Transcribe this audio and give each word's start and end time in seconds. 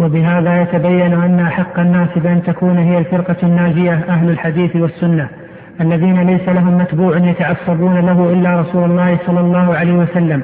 وبهذا 0.00 0.62
يتبين 0.62 1.12
أن 1.12 1.40
أحق 1.40 1.78
الناس 1.78 2.08
بأن 2.16 2.42
تكون 2.42 2.78
هي 2.78 2.98
الفرقة 2.98 3.36
الناجية 3.42 4.00
أهل 4.08 4.30
الحديث 4.30 4.76
والسنة 4.76 5.28
الذين 5.80 6.20
ليس 6.20 6.48
لهم 6.48 6.78
متبوع 6.78 7.16
يتعصبون 7.16 7.98
له 7.98 8.32
إلا 8.32 8.60
رسول 8.60 8.90
الله 8.90 9.18
صلى 9.26 9.40
الله 9.40 9.74
عليه 9.76 9.92
وسلم 9.92 10.42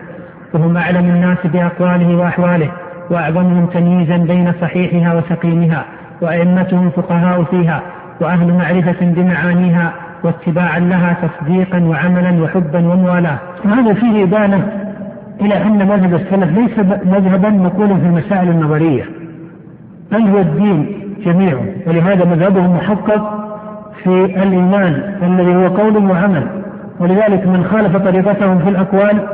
وهم 0.54 0.77
أعلم 0.77 1.04
الناس 1.04 1.38
بأقواله 1.45 2.17
وأحواله 2.17 2.71
وأعظمهم 3.11 3.67
تمييزا 3.67 4.17
بين 4.17 4.53
صحيحها 4.61 5.15
وسقيمها 5.15 5.84
وأئمتهم 6.21 6.91
فقهاء 6.91 7.45
فيها 7.45 7.82
وأهل 8.21 8.53
معرفة 8.53 8.96
بمعانيها 9.00 9.93
واتباعا 10.25 10.79
لها 10.79 11.16
تصديقا 11.23 11.80
وعملا 11.80 12.43
وحبا 12.43 12.79
وموالاة. 12.79 13.39
وهذا 13.64 13.95
فيه 13.95 14.25
إبانة 14.25 14.69
إلى 15.41 15.62
أن 15.62 15.89
مذهب 15.89 16.14
السلف 16.14 16.59
ليس 16.59 16.79
مذهبا 17.05 17.48
نقول 17.48 17.89
في 17.89 18.07
المسائل 18.07 18.48
النظرية. 18.48 19.21
بل 20.13 20.29
هو 20.29 20.39
الدين 20.39 21.02
جميعه 21.25 21.65
ولهذا 21.87 22.25
مذهبهم 22.25 22.77
محقق 22.77 23.43
في 24.03 24.25
الإيمان 24.25 25.16
الذي 25.23 25.55
هو 25.57 25.69
قول 25.69 26.11
وعمل. 26.11 26.47
ولذلك 27.01 27.47
من 27.47 27.65
خالف 27.65 27.97
طريقتهم 27.97 28.59
في 28.59 28.69
الأقوال 28.69 29.29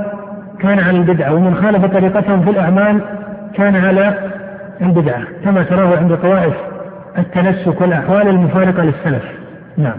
كان 0.61 0.79
على 0.79 0.99
البدعة 0.99 1.35
ومن 1.35 1.55
خالف 1.55 1.85
طريقتهم 1.85 2.41
في 2.41 2.51
الأعمال 2.51 3.01
كان 3.55 3.77
على 3.77 4.15
البدعة 4.81 5.21
كما 5.45 5.63
تراه 5.63 5.99
عند 5.99 6.17
طوائف 6.17 6.55
التنسك 7.19 7.81
والأحوال 7.81 8.29
المفارقة 8.29 8.83
للسلف. 8.83 9.25
نعم. 9.77 9.99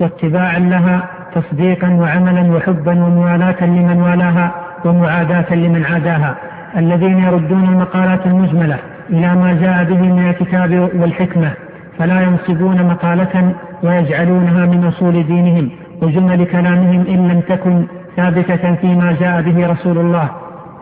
واتباعا 0.00 0.58
لها 0.58 1.08
تصديقا 1.34 1.88
وعملا 1.88 2.56
وحبا 2.56 2.92
وموالاة 3.04 3.64
لمن 3.64 4.02
والاها 4.02 4.50
ومعاداة 4.84 5.54
لمن 5.54 5.84
عاداها. 5.84 6.34
الذين 6.76 7.18
يردون 7.18 7.64
المقالات 7.64 8.26
المجملة 8.26 8.78
إلى 9.10 9.34
ما 9.34 9.58
جاء 9.62 9.84
به 9.84 10.02
من 10.12 10.28
الكتاب 10.28 10.90
والحكمة 11.00 11.50
فلا 11.98 12.20
ينصبون 12.20 12.82
مقالة 12.82 13.54
ويجعلونها 13.82 14.66
من 14.66 14.84
أصول 14.84 15.26
دينهم 15.26 15.70
وجمل 16.02 16.44
كلامهم 16.44 17.04
إن 17.08 17.28
لم 17.28 17.40
تكن 17.40 17.86
ثابتة 18.16 18.74
فيما 18.74 19.16
جاء 19.20 19.42
به 19.42 19.66
رسول 19.66 19.98
الله 19.98 20.28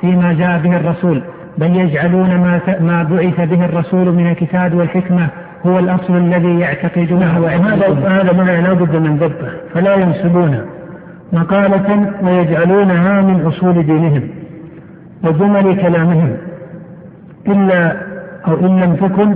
فيما 0.00 0.32
جاء 0.32 0.58
به 0.58 0.76
الرسول 0.76 1.22
بل 1.58 1.76
يجعلون 1.76 2.28
ما 2.28 2.60
ما 2.80 3.02
بعث 3.02 3.40
به 3.40 3.64
الرسول 3.64 4.12
من 4.12 4.30
الكتاب 4.30 4.74
والحكمة 4.74 5.28
هو 5.66 5.78
الأصل 5.78 6.16
الذي 6.16 6.58
يعتقدونه 6.58 7.40
وهذا 7.40 8.08
هذا 8.08 8.32
ما 8.32 8.60
لا 8.60 8.72
بد 8.72 8.96
من 8.96 9.16
ضبطه 9.16 9.50
فلا 9.74 9.94
ينسبون 9.94 10.60
مقالة 11.32 12.12
ويجعلونها 12.22 13.22
من 13.22 13.46
أصول 13.46 13.86
دينهم 13.86 14.22
وجمل 15.24 15.76
كلامهم 15.76 16.36
إلا 17.48 17.96
أو 18.48 18.54
إن 18.54 18.80
لم 18.80 18.94
تكن 18.94 19.34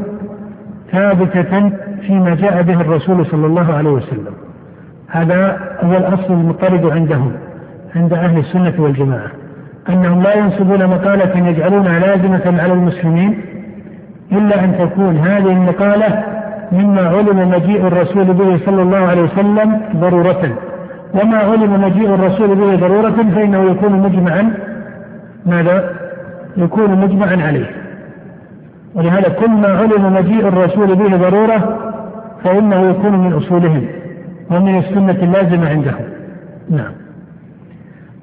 ثابتة 0.92 1.70
فيما 2.06 2.34
جاء 2.34 2.62
به 2.62 2.80
الرسول 2.80 3.26
صلى 3.26 3.46
الله 3.46 3.74
عليه 3.74 3.90
وسلم. 3.90 4.34
هذا 5.08 5.58
هو 5.82 5.92
الأصل 5.92 6.32
المطرد 6.32 6.86
عندهم 6.86 7.32
عند 7.96 8.12
أهل 8.12 8.38
السنة 8.38 8.74
والجماعة. 8.78 9.30
أنهم 9.88 10.22
لا 10.22 10.34
ينسبون 10.34 10.86
مقالة 10.86 11.48
يجعلونها 11.48 11.98
لازمة 11.98 12.62
على 12.62 12.72
المسلمين 12.72 13.40
إلا 14.32 14.64
أن 14.64 14.78
تكون 14.78 15.16
هذه 15.16 15.52
المقالة 15.52 16.24
مما 16.72 17.08
علم 17.08 17.50
مجيء 17.50 17.86
الرسول 17.86 18.24
به 18.24 18.60
صلى 18.66 18.82
الله 18.82 18.98
عليه 18.98 19.22
وسلم 19.22 19.80
ضرورة. 19.96 20.56
وما 21.14 21.38
علم 21.38 21.82
مجيء 21.82 22.14
الرسول 22.14 22.54
به 22.54 22.76
ضرورة 22.76 23.16
فإنه 23.34 23.70
يكون 23.70 23.92
مجمعا. 23.92 24.54
ماذا؟ 25.46 25.90
يكون 26.56 27.00
مجمعا 27.00 27.46
عليه. 27.46 27.79
ولهذا 28.94 29.28
كل 29.28 29.50
ما 29.50 29.68
علم 29.68 30.12
مجيء 30.14 30.48
الرسول 30.48 30.94
به 30.94 31.16
ضرورة 31.16 31.78
فإنه 32.44 32.90
يكون 32.90 33.12
من 33.12 33.32
أصولهم 33.32 33.86
ومن 34.50 34.78
السنة 34.78 35.16
اللازمة 35.22 35.68
عندهم. 35.68 36.04
نعم. 36.70 36.92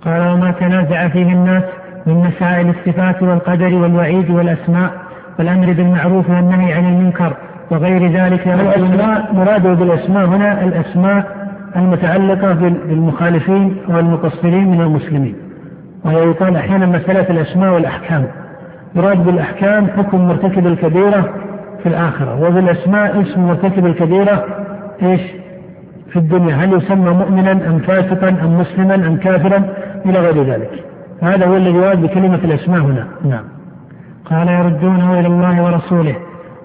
قال 0.06 0.22
وما 0.32 0.52
تنازع 0.52 1.08
فيه 1.08 1.34
الناس 1.34 1.64
من 2.06 2.14
مسائل 2.14 2.70
الصفات 2.70 3.24
والقدر 3.24 3.74
والوعيد 3.74 4.30
والأسماء 4.30 4.92
والأمر 5.40 5.74
بالمعروف 5.74 6.30
والنهي 6.30 6.74
عن 6.74 6.86
المنكر 6.86 7.34
وغير 7.72 8.12
ذلك 8.12 8.48
الأسماء 8.48 9.34
مراده 9.34 9.74
بالأسماء 9.74 10.26
هنا 10.26 10.64
الأسماء 10.64 11.38
المتعلقة 11.76 12.54
بالمخالفين 12.54 13.78
والمقصرين 13.90 14.72
من 14.72 14.82
المسلمين. 14.82 15.36
وهي 16.06 16.16
يقال 16.16 16.56
أحيانا 16.56 16.86
مسألة 16.86 17.30
الأسماء 17.30 17.74
والأحكام. 17.74 18.28
يراد 18.96 19.26
بالأحكام 19.26 19.88
حكم 19.88 20.28
مرتكب 20.28 20.68
الكبيرة 20.68 21.34
في 21.84 21.90
الآخرة 21.90 22.48
وبالأسماء 22.48 23.22
اسم 23.22 23.42
مرتكب 23.42 23.86
الكبيرة 23.86 24.46
إيش؟ 25.02 25.22
في 26.10 26.20
الدنيا. 26.20 26.56
هل 26.56 26.74
يسمى 26.74 27.10
مؤمنا 27.10 27.52
أم 27.52 27.80
فاسقا 27.80 28.30
أم 28.30 28.60
مسلما 28.60 28.96
أم 28.96 29.18
كافرا؟ 29.18 29.64
إلى 30.06 30.20
غير 30.20 30.44
ذلك. 30.44 30.84
هذا 31.22 31.46
هو 31.46 31.58
الذي 31.58 31.76
يراد 31.76 32.02
بكلمة 32.02 32.36
الأسماء 32.44 32.80
هنا. 32.82 33.08
نعم. 33.26 33.44
قال 34.26 34.48
يردونه 34.48 35.20
إلى 35.20 35.28
الله 35.28 35.64
ورسوله 35.64 36.16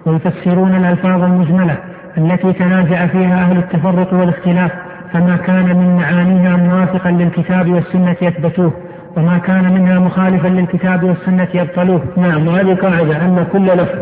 ويفسرون 0.07 0.75
الألفاظ 0.75 1.23
المجملة 1.23 1.77
التي 2.19 2.53
تنازع 2.53 3.07
فيها 3.07 3.35
أهل 3.35 3.57
التفرق 3.57 4.15
والاختلاف 4.15 4.73
فما 5.13 5.37
كان 5.37 5.77
من 5.77 5.97
معانيها 5.97 6.57
موافقا 6.57 7.11
للكتاب 7.11 7.73
والسنة 7.73 8.17
يثبتوه. 8.23 8.73
وما 9.17 9.39
كان 9.39 9.75
منها 9.75 9.99
مخالفا 9.99 10.49
للكتاب 10.49 11.05
والسنة 11.05 11.49
يبطلوه. 11.55 12.03
نعم 12.17 12.47
وهذه 12.47 12.75
قاعدة 12.75 13.25
أن 13.25 13.47
كل 13.53 13.67
لفظ 13.67 13.99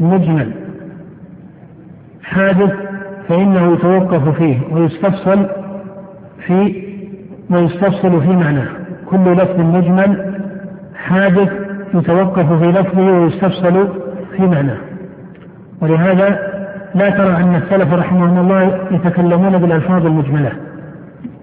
مجمل 0.00 0.52
حادث 2.22 2.72
فإنه 3.28 3.72
يتوقف 3.72 4.28
فيه 4.28 4.58
ويستفصل 4.72 5.46
في 6.46 6.84
ويستفصل 7.50 8.22
في 8.22 8.28
معناه. 8.28 8.68
كل 9.06 9.32
لفظ 9.32 9.60
مجمل 9.60 10.34
حادث 10.94 11.52
يتوقف 11.94 12.52
في 12.52 12.66
لفظه 12.66 13.12
ويستفصل 13.12 13.88
في 14.36 14.42
معناه. 14.42 14.78
ولهذا 15.82 16.50
لا 16.94 17.10
ترى 17.10 17.36
أن 17.36 17.54
السلف 17.54 17.92
رحمهم 17.92 18.38
الله 18.38 18.80
يتكلمون 18.90 19.58
بالألفاظ 19.58 20.06
المجملة 20.06 20.52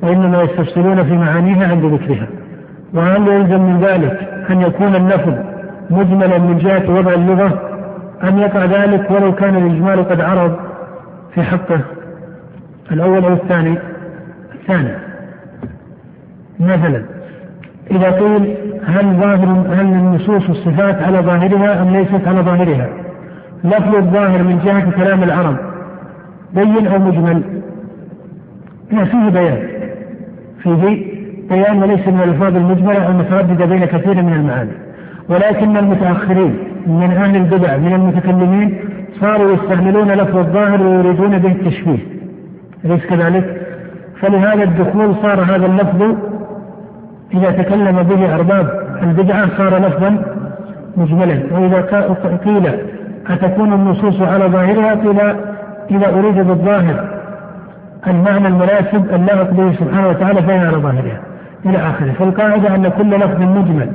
وإنما 0.01 0.41
يستفصلون 0.41 1.03
في 1.03 1.13
معانيها 1.13 1.67
عند 1.67 1.85
ذكرها. 1.85 2.27
وهل 2.93 3.27
يلزم 3.27 3.61
من 3.61 3.79
ذلك 3.81 4.29
أن 4.49 4.61
يكون 4.61 4.95
اللفظ 4.95 5.33
مجملا 5.89 6.37
من 6.37 6.57
جهة 6.57 6.91
وضع 6.91 7.13
اللغة؟ 7.13 7.61
أم 8.23 8.37
يقع 8.37 8.65
ذلك 8.65 9.11
ولو 9.11 9.35
كان 9.35 9.55
الإجمال 9.55 10.09
قد 10.09 10.21
عرض 10.21 10.55
في 11.33 11.43
حقه؟ 11.43 11.79
الأول 12.91 13.25
أو 13.25 13.33
الثاني؟ 13.33 13.77
الثاني. 14.53 14.93
مثلا 16.59 17.03
إذا 17.91 18.11
قيل 18.11 18.55
هل 18.85 19.05
ظاهر 19.05 19.65
هل 19.73 19.85
النصوص 19.85 20.49
الصفات 20.49 21.03
على 21.03 21.19
ظاهرها 21.19 21.81
أم 21.81 21.89
ليست 21.89 22.27
على 22.27 22.41
ظاهرها؟ 22.41 22.89
لفظ 23.63 23.95
الظاهر 23.95 24.43
من 24.43 24.59
جهة 24.65 24.91
كلام 24.91 25.23
العرب. 25.23 25.57
بين 26.53 26.87
أو 26.87 26.99
مجمل؟ 26.99 27.61
لا 28.91 29.05
فيه 29.05 29.29
بيان. 29.29 29.67
فيه 30.63 30.73
بيان 31.49 31.83
وليس 31.83 32.07
من 32.07 32.21
الألفاظ 32.23 32.55
المجملة 32.55 33.07
المترددة 33.09 33.65
بين 33.65 33.85
كثير 33.85 34.15
من 34.21 34.33
المعاني. 34.33 34.71
ولكن 35.29 35.77
المتأخرين 35.77 36.57
من 36.87 37.11
أهل 37.11 37.35
البدع 37.35 37.77
من 37.77 37.93
المتكلمين 37.93 38.79
صاروا 39.21 39.53
يستعملون 39.53 40.11
لفظ 40.11 40.37
الظاهر 40.37 40.81
ويريدون 40.83 41.37
به 41.37 41.51
التشبيه. 41.51 41.99
أليس 42.85 43.05
كذلك؟ 43.05 43.61
فلهذا 44.21 44.63
الدخول 44.63 45.15
صار 45.21 45.41
هذا 45.41 45.65
اللفظ 45.65 46.15
إذا 47.33 47.51
تكلم 47.51 48.03
به 48.03 48.35
أرباب 48.35 48.87
البدعة 49.03 49.57
صار 49.57 49.77
لفظا 49.77 50.23
مجملا. 50.97 51.43
وإذا 51.51 51.81
قيل 52.45 52.67
أتكون 53.29 53.73
النصوص 53.73 54.21
على 54.21 54.45
ظاهرها 54.45 54.95
قيل 54.95 55.19
إذا 55.91 56.19
أريد 56.19 56.35
بالظاهر 56.47 57.17
المعنى 58.07 58.47
المناسب 58.47 59.15
اللائق 59.15 59.51
به 59.51 59.73
سبحانه 59.73 60.07
وتعالى 60.09 60.41
فهي 60.41 60.57
على 60.57 60.77
ظاهرها. 60.77 61.19
إلى 61.65 61.77
آخره. 61.77 62.11
فالقاعدة 62.19 62.75
أن 62.75 62.87
كل 62.87 63.09
لفظ 63.09 63.41
مجمل 63.41 63.89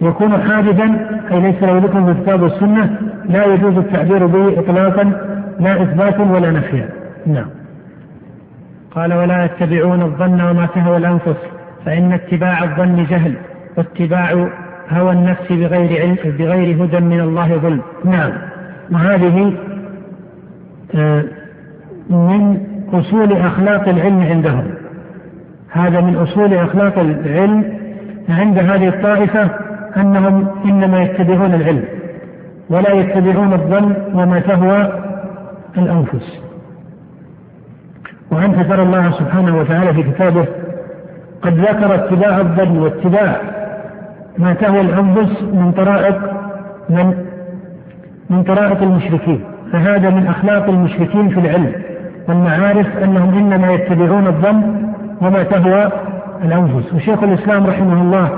يكون 0.00 0.42
حادثا 0.42 0.84
أي 1.32 1.40
ليس 1.40 1.62
له 1.62 1.78
ذكر 1.78 2.04
في 2.04 2.10
الكتاب 2.10 2.42
والسنة 2.42 2.98
لا 3.28 3.44
يجوز 3.44 3.76
التعبير 3.76 4.26
به 4.26 4.58
إطلاقا 4.58 5.12
لا 5.60 5.82
إثباتا 5.82 6.22
ولا 6.22 6.50
نفيا 6.50 6.88
نعم. 7.26 7.46
قال 8.90 9.14
ولا 9.14 9.44
يتبعون 9.44 10.02
الظن 10.02 10.40
وما 10.40 10.66
تهوى 10.74 10.96
الأنفس 10.96 11.36
فإن 11.86 12.12
اتباع 12.12 12.64
الظن 12.64 13.06
جهل 13.10 13.34
واتباع 13.76 14.48
هوى 14.90 15.12
النفس 15.12 15.52
بغير 15.52 16.00
علم 16.00 16.16
بغير 16.38 16.84
هدى 16.84 17.00
من 17.00 17.20
الله 17.20 17.56
ظلم. 17.56 17.80
نعم. 18.04 18.32
وهذه 18.92 19.52
آه، 20.94 21.24
من 22.10 22.58
أصول 22.92 23.32
أخلاق 23.32 23.88
العلم 23.88 24.20
عندهم. 24.22 24.64
هذا 25.70 26.00
من 26.00 26.16
أصول 26.16 26.54
أخلاق 26.54 26.98
العلم 26.98 27.80
عند 28.28 28.58
هذه 28.58 28.88
الطائفة 28.88 29.50
أنهم 29.96 30.48
إنما 30.64 31.02
يتبعون 31.02 31.54
العلم 31.54 31.84
ولا 32.70 32.92
يتبعون 32.92 33.52
الظن 33.52 33.94
وما 34.14 34.40
تهوى 34.40 34.92
الأنفس. 35.78 36.40
وأنت 38.32 38.60
ترى 38.68 38.82
الله 38.82 39.10
سبحانه 39.10 39.56
وتعالى 39.58 39.94
في 39.94 40.02
كتابه 40.02 40.46
قد 41.42 41.58
ذكر 41.58 41.94
اتباع 41.94 42.38
الظن 42.38 42.78
واتباع 42.78 43.36
ما 44.38 44.54
تهوى 44.54 44.80
الأنفس 44.80 45.42
من 45.42 45.72
طرائق 45.72 46.18
من 46.90 47.14
من 48.30 48.42
طرائق 48.42 48.82
المشركين. 48.82 49.44
فهذا 49.72 50.10
من 50.10 50.26
أخلاق 50.26 50.68
المشركين 50.68 51.28
في 51.28 51.40
العلم 51.40 51.72
والمعارف 52.28 52.86
أنهم 53.02 53.38
إنما 53.38 53.72
يتبعون 53.72 54.26
الظن 54.26 54.89
وما 55.20 55.42
تهوى 55.42 55.90
الأنفس. 56.44 56.94
وشيخ 56.94 57.22
الإسلام 57.22 57.66
رحمه 57.66 58.02
الله 58.02 58.28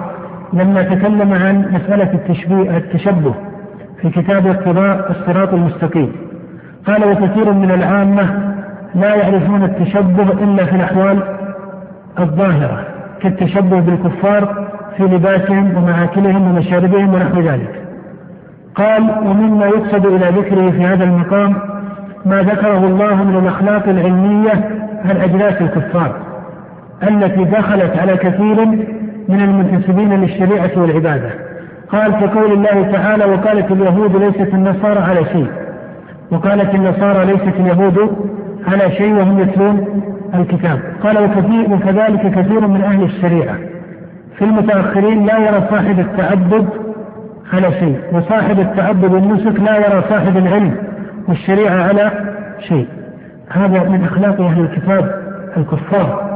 لما 0.53 0.83
تكلم 0.83 1.33
عن 1.33 1.65
مسألة 1.73 2.13
التشبيه 2.13 2.77
التشبه 2.77 3.35
في 4.03 4.11
كتاب 4.11 4.47
اقتضاء 4.47 5.11
الصراط 5.11 5.55
المستقيم 5.55 6.13
قال 6.87 7.05
وكثير 7.05 7.53
من 7.53 7.71
العامة 7.71 8.55
لا 8.95 9.15
يعرفون 9.15 9.65
التشبه 9.65 10.33
إلا 10.33 10.65
في 10.65 10.77
الأحوال 10.77 11.23
الظاهرة 12.19 12.85
كالتشبه 13.21 13.81
بالكفار 13.81 14.69
في 14.97 15.03
لباسهم 15.03 15.77
ومآكلهم 15.77 16.43
ومشاربهم 16.51 17.15
ونحو 17.15 17.41
ذلك. 17.41 17.83
قال 18.75 19.11
ومما 19.27 19.67
يقصد 19.67 20.07
إلى 20.07 20.41
ذكره 20.41 20.71
في 20.71 20.85
هذا 20.85 21.05
المقام 21.05 21.55
ما 22.27 22.43
ذكره 22.43 22.79
الله 22.79 23.15
من 23.25 23.37
الأخلاق 23.37 23.89
العلمية 23.89 24.53
عن 25.05 25.17
أجلاس 25.17 25.63
الكفار. 25.63 26.32
التي 27.09 27.45
دخلت 27.45 27.99
على 27.99 28.17
كثير 28.17 28.67
من 29.29 29.41
المنتسبين 29.41 30.21
للشريعة 30.21 30.71
والعبادة. 30.77 31.31
قال 31.89 32.13
كقول 32.13 32.53
الله 32.53 32.93
تعالى 32.93 33.25
وقالت 33.25 33.71
اليهود 33.71 34.17
ليست 34.17 34.55
النصارى 34.55 35.01
على 35.01 35.25
شيء. 35.25 35.47
وقالت 36.31 36.75
النصارى 36.75 37.25
ليست 37.25 37.55
اليهود 37.61 38.17
على 38.69 38.91
شيء 38.91 39.15
وهم 39.15 39.41
يتلون 39.41 40.03
الكتاب. 40.35 40.79
قال 41.03 41.19
وكثير 41.25 41.73
وكذلك 41.73 42.31
كثير 42.39 42.67
من 42.67 42.83
أهل 42.83 43.03
الشريعة. 43.03 43.55
في 44.39 44.45
المتأخرين 44.45 45.27
لا 45.27 45.39
يرى 45.39 45.67
صاحب 45.71 46.01
التعبد 46.01 46.69
على 47.53 47.73
شيء 47.73 47.99
وصاحب 48.13 48.61
التعبد 48.61 49.13
والنسك 49.13 49.61
لا 49.61 49.77
يرى 49.77 50.05
صاحب 50.09 50.37
العلم 50.37 50.75
والشريعة 51.29 51.83
على 51.83 52.11
شيء. 52.69 52.87
هذا 53.49 53.89
من 53.89 54.05
أخلاق 54.05 54.41
أهل 54.41 54.61
الكتاب 54.61 55.15
الكفار. 55.57 56.32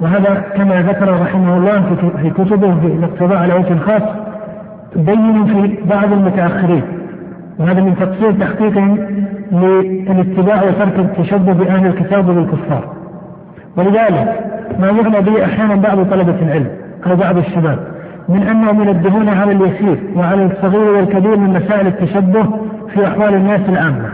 وهذا 0.00 0.42
كما 0.56 0.82
ذكر 0.82 1.20
رحمه 1.22 1.56
الله 1.56 1.96
في 2.22 2.30
كتبه 2.30 2.80
في 2.80 2.86
الاقتضاء 2.86 3.38
على 3.38 3.54
وجه 3.54 3.78
خاص 3.86 4.02
بين 4.96 5.44
في 5.44 5.78
بعض 5.84 6.12
المتأخرين 6.12 6.82
وهذا 7.58 7.80
من 7.80 7.96
تقصير 7.96 8.32
تحقيقهم 8.32 8.98
للاتباع 9.52 10.62
وترك 10.62 10.98
التشبه 10.98 11.52
بأهل 11.52 11.86
الكتاب 11.86 12.28
وبالكفار 12.28 12.88
ولذلك 13.76 14.40
ما 14.80 14.86
يغنى 14.86 15.20
به 15.20 15.44
أحيانا 15.44 15.74
بعض 15.74 16.10
طلبة 16.10 16.36
العلم 16.42 16.68
أو 17.06 17.16
بعض 17.16 17.36
الشباب 17.36 17.78
من 18.28 18.42
أنهم 18.42 18.82
ينبهون 18.82 19.28
على 19.28 19.52
اليسير 19.52 19.98
وعلى 20.16 20.44
الصغير 20.46 20.90
والكبير 20.90 21.36
من 21.36 21.50
مسائل 21.50 21.86
التشبه 21.86 22.46
في 22.94 23.06
أحوال 23.06 23.34
الناس 23.34 23.60
العامة 23.68 24.08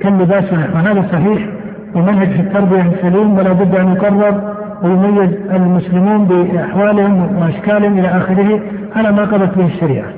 كاللباس 0.00 0.52
وهذا 0.52 1.04
صحيح 1.12 1.48
ومنهج 1.94 2.28
في 2.28 2.40
التربية 2.40 2.90
سليم 3.02 3.38
ولا 3.38 3.52
بد 3.52 3.74
أن 3.74 3.92
يقرر 3.92 4.54
ويميز 4.82 5.30
المسلمون 5.50 6.24
بأحوالهم 6.24 7.38
وأشكالهم 7.38 7.98
إلى 7.98 8.08
آخره 8.08 8.60
على 8.96 9.12
ما 9.12 9.24
قضت 9.24 9.58
به 9.58 9.66
الشريعة 9.66 10.08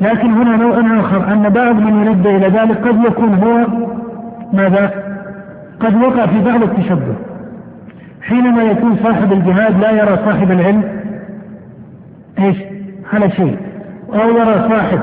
لكن 0.00 0.30
هنا 0.32 0.56
نوع 0.56 1.00
آخر 1.00 1.32
أن 1.32 1.48
بعض 1.48 1.74
من 1.74 2.06
ينبه 2.06 2.36
إلى 2.36 2.46
ذلك 2.48 2.88
قد 2.88 3.04
يكون 3.04 3.34
هو 3.34 3.66
ماذا؟ 4.52 4.90
قد 5.80 6.02
وقع 6.02 6.26
في 6.26 6.44
بعض 6.44 6.62
التشبه 6.62 7.14
حينما 8.22 8.62
يكون 8.62 8.96
صاحب 9.02 9.32
الجهاد 9.32 9.80
لا 9.80 9.90
يرى 9.90 10.18
صاحب 10.24 10.50
العلم 10.50 10.82
إيش؟ 12.38 12.56
على 13.12 13.30
شيء 13.30 13.56
أو 14.14 14.30
يرى 14.30 14.68
صاحب 14.68 15.00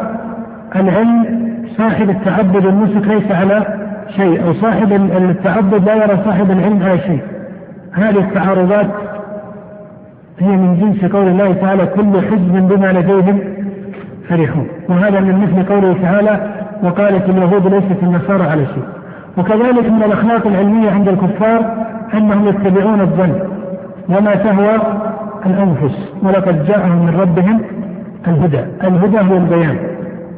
العلم 0.75 1.42
صاحب 1.78 2.10
التعبد 2.10 2.66
والنسك 2.66 3.07
ليس 3.07 3.31
على 3.31 3.81
شيء 4.16 4.44
أو 4.48 4.54
صاحب 4.54 4.94
التعبد 4.94 5.86
لا 5.86 5.95
يرى 5.95 6.19
صاحب 6.25 6.51
العلم 6.51 6.83
على 6.83 7.00
شيء 7.00 7.22
هذه 7.93 8.19
التعارضات 8.19 8.88
هي 10.39 10.47
من 10.47 10.79
جنس 10.79 11.11
قول 11.11 11.27
الله 11.27 11.53
تعالى 11.53 11.85
كل 11.85 12.21
حزب 12.21 12.67
بما 12.69 12.91
لديهم 12.91 13.39
فرحون. 14.29 14.67
وهذا 14.89 15.19
من 15.19 15.39
مثل 15.39 15.73
قوله 15.73 15.95
تعالى 16.01 16.39
وقالت 16.83 17.29
اليهود 17.29 17.67
ليست 17.67 18.03
النصارى 18.03 18.43
على 18.43 18.65
شيء. 18.65 18.83
وكذلك 19.38 19.89
من 19.91 20.03
الأخلاق 20.05 20.47
العلمية 20.47 20.91
عند 20.91 21.07
الكفار 21.07 21.85
أنهم 22.13 22.47
يتبعون 22.47 23.01
الظن 23.01 23.33
وما 24.09 24.35
تهوى 24.35 24.75
الأنفس. 25.45 26.13
ولقد 26.23 26.65
جاءهم 26.65 27.05
من 27.05 27.19
ربهم 27.21 27.61
الهدى، 28.27 28.59
الهدى 28.83 29.33
هو 29.33 29.37
البيان. 29.37 29.77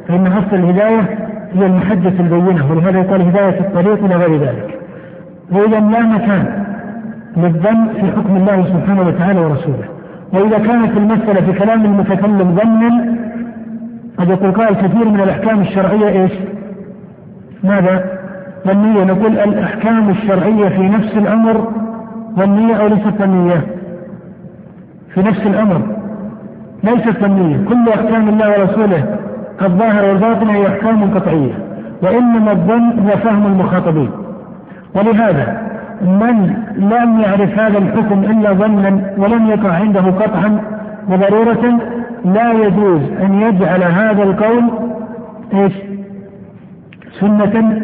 فإن 0.07 0.27
أصل 0.27 0.55
الهداية 0.55 1.19
هي 1.53 1.65
المحجه 1.65 2.13
البينة. 2.19 2.71
ولهذا 2.71 2.99
يقال 2.99 3.21
هداية 3.21 3.59
الطريق 3.59 4.03
إلى 4.03 4.15
غير 4.15 4.39
ذلك. 4.39 4.79
وإذا 5.51 5.79
لا 5.79 5.99
مكان 5.99 6.63
للظن 7.37 7.87
في 7.93 8.11
حكم 8.11 8.35
الله 8.35 8.65
سبحانه 8.65 9.01
وتعالى 9.01 9.39
ورسوله 9.39 9.87
وإذا 10.33 10.57
كانت 10.57 10.97
المسألة 10.97 11.41
في 11.41 11.59
كلام 11.59 11.85
المتكلم 11.85 12.55
ظنا 12.55 13.15
قد 14.17 14.29
يقول 14.29 14.51
قال 14.51 14.75
كثير 14.75 15.09
من 15.09 15.19
الأحكام 15.19 15.61
الشرعية 15.61 16.21
إيش؟ 16.21 16.31
ماذا؟ 17.63 18.05
ظنية 18.67 19.03
نقول 19.03 19.39
الأحكام 19.39 20.09
الشرعية 20.09 20.69
في 20.69 20.89
نفس 20.89 21.17
الأمر 21.17 21.67
ظنية 22.35 22.75
أو 22.75 22.87
ليست 22.87 23.13
ظنية؟ 23.19 23.61
في 25.13 25.21
نفس 25.21 25.47
الأمر 25.47 25.81
ليست 26.83 27.19
ظنية 27.19 27.65
كل 27.69 27.89
أحكام 27.89 28.29
الله 28.29 28.59
ورسوله 28.59 29.17
الظاهر 29.61 30.05
والباطن 30.05 30.47
هي 30.49 30.67
أحكام 30.67 31.13
قطعية 31.13 31.53
وإنما 32.01 32.51
الظن 32.51 32.99
هو 32.99 33.17
فهم 33.17 33.45
المخاطبين 33.45 34.09
ولهذا 34.95 35.72
من 36.03 36.53
لم 36.77 37.19
يعرف 37.19 37.59
هذا 37.59 37.77
الحكم 37.77 38.23
إلا 38.23 38.53
ظنا 38.53 39.13
ولم 39.17 39.47
يقع 39.47 39.73
عنده 39.73 40.01
قطعا 40.01 40.61
وضرورة 41.09 41.79
لا 42.25 42.51
يجوز 42.51 43.01
أن 43.21 43.41
يجعل 43.41 43.83
هذا 43.83 44.23
القول 44.23 44.63
إيش؟ 45.53 45.73
سنة 47.19 47.81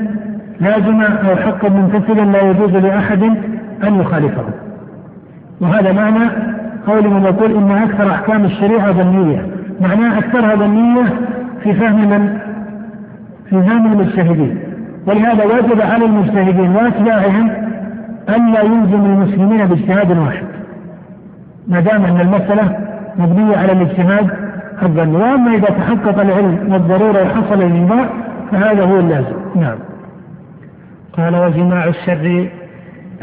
لازمة 0.60 1.05
أو 1.05 1.36
حقا 1.36 1.70
منفصلا 1.70 2.22
لا 2.22 2.41
يجوز 2.41 2.75
لأحد 2.75 3.24
أن 3.84 4.01
يخالفه. 4.01 4.44
وهذا 5.62 5.91
معنى 5.91 6.29
قول 6.88 7.10
من 7.10 7.24
يقول 7.24 7.51
إن 7.51 7.72
أكثر 7.72 8.12
أحكام 8.12 8.46
الشريعة 8.46 8.91
ظنية، 8.91 9.46
معناه 9.82 10.20
أكثرها 10.20 10.55
ظنية 10.55 11.03
في 11.63 11.74
فهم 11.74 12.10
من؟ 12.10 12.38
في 13.50 13.63
فهم 13.63 13.86
المجتهدين، 13.86 14.60
ولهذا 15.08 15.46
وجب 15.46 15.82
على 15.82 16.05
المجتهدين 16.05 16.75
وأتباعهم 16.75 17.69
ألا 18.36 18.62
يلزم 18.62 19.05
المسلمين 19.05 19.65
باجتهاد 19.65 20.17
واحد. 20.17 20.45
ما 21.67 21.79
دام 21.79 22.05
أن 22.05 22.21
المسألة 22.21 22.77
مبنية 23.17 23.57
على 23.57 23.71
الاجتهاد 23.71 24.29
الظني 24.83 25.17
وأما 25.17 25.53
إذا 25.53 25.67
تحقق 25.67 26.19
العلم 26.21 26.74
والضرورة 26.74 27.24
وحصل 27.24 27.62
الإجماع 27.62 28.09
فهذا 28.51 28.83
هو 28.83 29.00
اللازم. 29.00 29.36
نعم. 29.55 29.77
قال 31.13 31.36
وجماع 31.36 31.86
الشر 31.86 32.50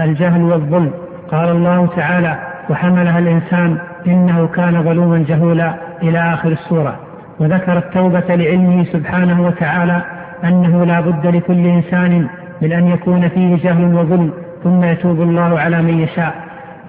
الجهل 0.01 0.43
والظلم. 0.43 0.91
قال 1.31 1.49
الله 1.49 1.87
تعالى 1.97 2.39
وحملها 2.71 3.19
الإنسان 3.19 3.79
إنه 4.07 4.47
كان 4.47 4.83
ظلوما 4.83 5.25
جهولا 5.29 5.75
إلى 6.03 6.19
آخر 6.19 6.49
السورة. 6.49 6.97
وذكر 7.41 7.79
التوبة 7.79 8.35
لعلمه 8.35 8.85
سبحانه 8.85 9.47
وتعالى 9.47 10.03
أنه 10.45 10.85
لا 10.85 11.01
بد 11.01 11.27
لكل 11.27 11.67
إنسان 11.67 12.27
من 12.63 12.73
أن 12.73 12.87
يكون 12.87 13.29
فيه 13.29 13.57
جهل 13.57 13.95
وظلم. 13.95 14.31
ثم 14.65 14.85
يتوب 14.85 15.23
الله 15.23 15.61
على 15.61 15.83
من 15.83 15.99
يشاء. 16.01 16.35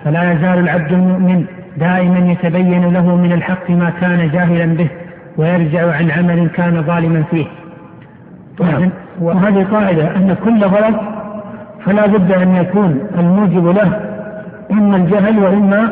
فلا 0.05 0.31
يزال 0.31 0.59
العبد 0.59 0.91
المؤمن 0.91 1.45
دائما 1.77 2.31
يتبين 2.31 2.93
له 2.93 3.15
من 3.15 3.31
الحق 3.31 3.69
ما 3.71 3.89
كان 4.01 4.29
جاهلا 4.31 4.65
به 4.65 4.87
ويرجع 5.37 5.91
عن 5.95 6.11
عمل 6.11 6.49
كان 6.49 6.83
ظالما 6.83 7.23
فيه. 7.31 7.45
نعم. 8.59 8.89
وهذه 9.21 9.67
قاعدة 9.71 10.15
أن 10.15 10.35
كل 10.43 10.63
غلط 10.63 10.95
فلا 11.85 12.05
بد 12.05 12.31
أن 12.31 12.55
يكون 12.55 12.99
الموجب 13.19 13.67
له 13.67 13.99
إما 14.71 14.97
الجهل 14.97 15.39
وإما 15.39 15.89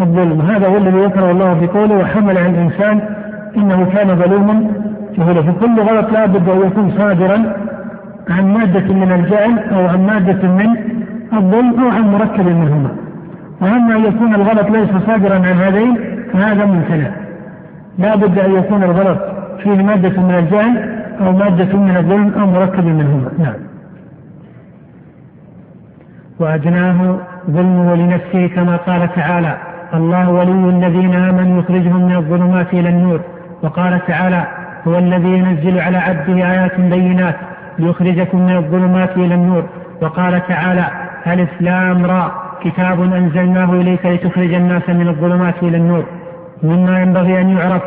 الظلم. 0.00 0.40
هذا 0.40 0.68
هو 0.68 0.76
الذي 0.76 1.04
ذكره 1.04 1.30
الله 1.30 1.54
في 1.54 1.66
قوله 1.66 1.94
وحمل 1.94 2.38
عن 2.38 2.54
الإنسان 2.54 3.00
إنه 3.56 3.90
كان 3.94 4.16
ظلوما 4.16 4.70
جهولا 5.18 5.42
فكل 5.42 5.80
غلط 5.80 6.12
لا 6.12 6.26
بد 6.26 6.48
أن 6.48 6.66
يكون 6.66 6.90
صادرا 6.98 7.54
عن 8.30 8.54
مادة 8.54 8.94
من 8.94 9.12
الجهل 9.12 9.58
أو 9.74 9.86
عن 9.86 10.06
مادة 10.06 10.48
من 10.48 10.93
الظلم 11.38 11.80
أو 11.80 11.88
عن 11.88 12.12
مركب 12.12 12.46
منهما. 12.46 12.90
وأما 13.60 13.96
أن 13.96 14.04
يكون 14.04 14.34
الغلط 14.34 14.70
ليس 14.70 14.90
صادرا 15.06 15.34
عن 15.34 15.44
هذين 15.44 15.98
فهذا 16.32 16.64
ممتنع. 16.64 17.10
لا 17.98 18.14
بد 18.14 18.38
أن 18.38 18.54
يكون 18.54 18.82
الغلط 18.82 19.18
فيه 19.62 19.82
مادة 19.82 20.22
من 20.22 20.34
الجهل 20.34 21.00
أو 21.20 21.32
مادة 21.32 21.78
من 21.78 21.96
الظلم 21.96 22.32
أو 22.40 22.46
مركب 22.46 22.84
منهما. 22.84 23.30
نعم. 23.38 23.54
وأدناه 26.38 27.18
ظلمه 27.50 27.94
لنفسه 27.94 28.46
كما 28.46 28.76
قال 28.76 29.14
تعالى 29.14 29.56
الله 29.94 30.30
ولي 30.30 30.68
الذين 30.68 31.14
آمنوا 31.14 31.58
يخرجهم 31.58 32.04
من 32.04 32.16
الظلمات 32.16 32.74
إلى 32.74 32.88
النور 32.88 33.20
وقال 33.62 34.06
تعالى 34.06 34.46
هو 34.88 34.98
الذي 34.98 35.28
ينزل 35.28 35.80
على 35.80 35.96
عبده 35.96 36.34
آيات 36.34 36.80
بينات 36.80 37.36
ليخرجكم 37.78 38.38
من 38.38 38.56
الظلمات 38.56 39.16
إلى 39.16 39.34
النور 39.34 39.64
وقال 40.02 40.46
تعالى 40.48 40.84
ألف 41.26 41.50
لام 41.60 42.06
را 42.06 42.32
كتاب 42.62 43.02
أنزلناه 43.02 43.72
إليك 43.72 44.06
لتخرج 44.06 44.54
الناس 44.54 44.88
من 44.88 45.08
الظلمات 45.08 45.54
إلى 45.62 45.76
النور. 45.76 46.04
مما 46.62 47.02
ينبغي 47.02 47.40
أن 47.40 47.48
يعرف 47.48 47.82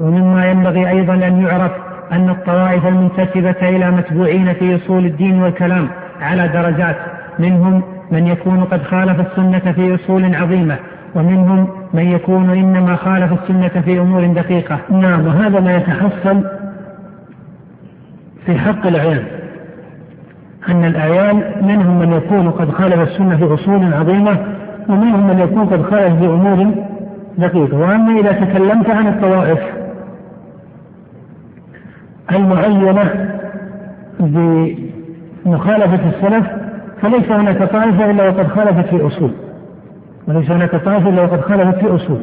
ومما 0.00 0.50
ينبغي 0.50 0.88
أيضا 0.88 1.14
أن 1.14 1.42
يعرف 1.42 1.72
أن 2.12 2.30
الطوائف 2.30 2.86
المنتسبة 2.86 3.68
إلى 3.68 3.90
متبوعين 3.90 4.52
في 4.52 4.76
أصول 4.76 5.06
الدين 5.06 5.42
والكلام 5.42 5.88
على 6.20 6.48
درجات. 6.48 6.96
منهم 7.38 7.82
من 8.10 8.26
يكون 8.26 8.64
قد 8.64 8.82
خالف 8.82 9.20
السنة 9.20 9.72
في 9.72 9.94
أصول 9.94 10.34
عظيمة 10.34 10.76
ومنهم 11.14 11.68
من 11.94 12.10
يكون 12.10 12.50
إنما 12.50 12.96
خالف 12.96 13.32
السنة 13.42 13.82
في 13.84 14.00
أمور 14.00 14.26
دقيقة. 14.26 14.78
نعم 14.90 15.26
وهذا 15.26 15.60
ما 15.60 15.76
يتحصل 15.76 16.44
في 18.46 18.58
حق 18.58 18.86
العيان 18.86 19.39
أن 20.68 20.84
الأعيان 20.84 21.42
منهم 21.62 21.98
من 21.98 22.12
يكون 22.12 22.50
قد 22.50 22.70
خالف 22.70 23.00
السنة 23.00 23.36
في 23.36 23.54
أصول 23.54 23.94
عظيمة 23.94 24.36
ومنهم 24.88 25.26
من 25.26 25.38
يكون 25.38 25.66
قد 25.66 25.82
خالف 25.82 26.18
في 26.18 26.26
أمور 26.26 26.74
دقيقة. 27.38 27.78
وأما 27.78 28.20
إذا 28.20 28.32
تكلمت 28.32 28.90
عن 28.90 29.06
الطوائف 29.06 29.58
المعينة 32.32 33.10
بمخالفة 34.20 36.08
السلف 36.08 36.46
فليس 37.02 37.30
هناك 37.30 37.58
طائفة 37.58 38.10
إلا 38.10 38.28
وقد 38.28 38.46
خالفت 38.46 38.86
في 38.86 39.06
أصول. 39.06 39.30
وليس 40.28 40.50
هناك 40.50 40.70
طائفة 40.70 41.08
إلا 41.08 41.22
وقد 41.22 41.40
خالفت 41.40 41.78
في 41.78 41.94
أصول. 41.94 42.20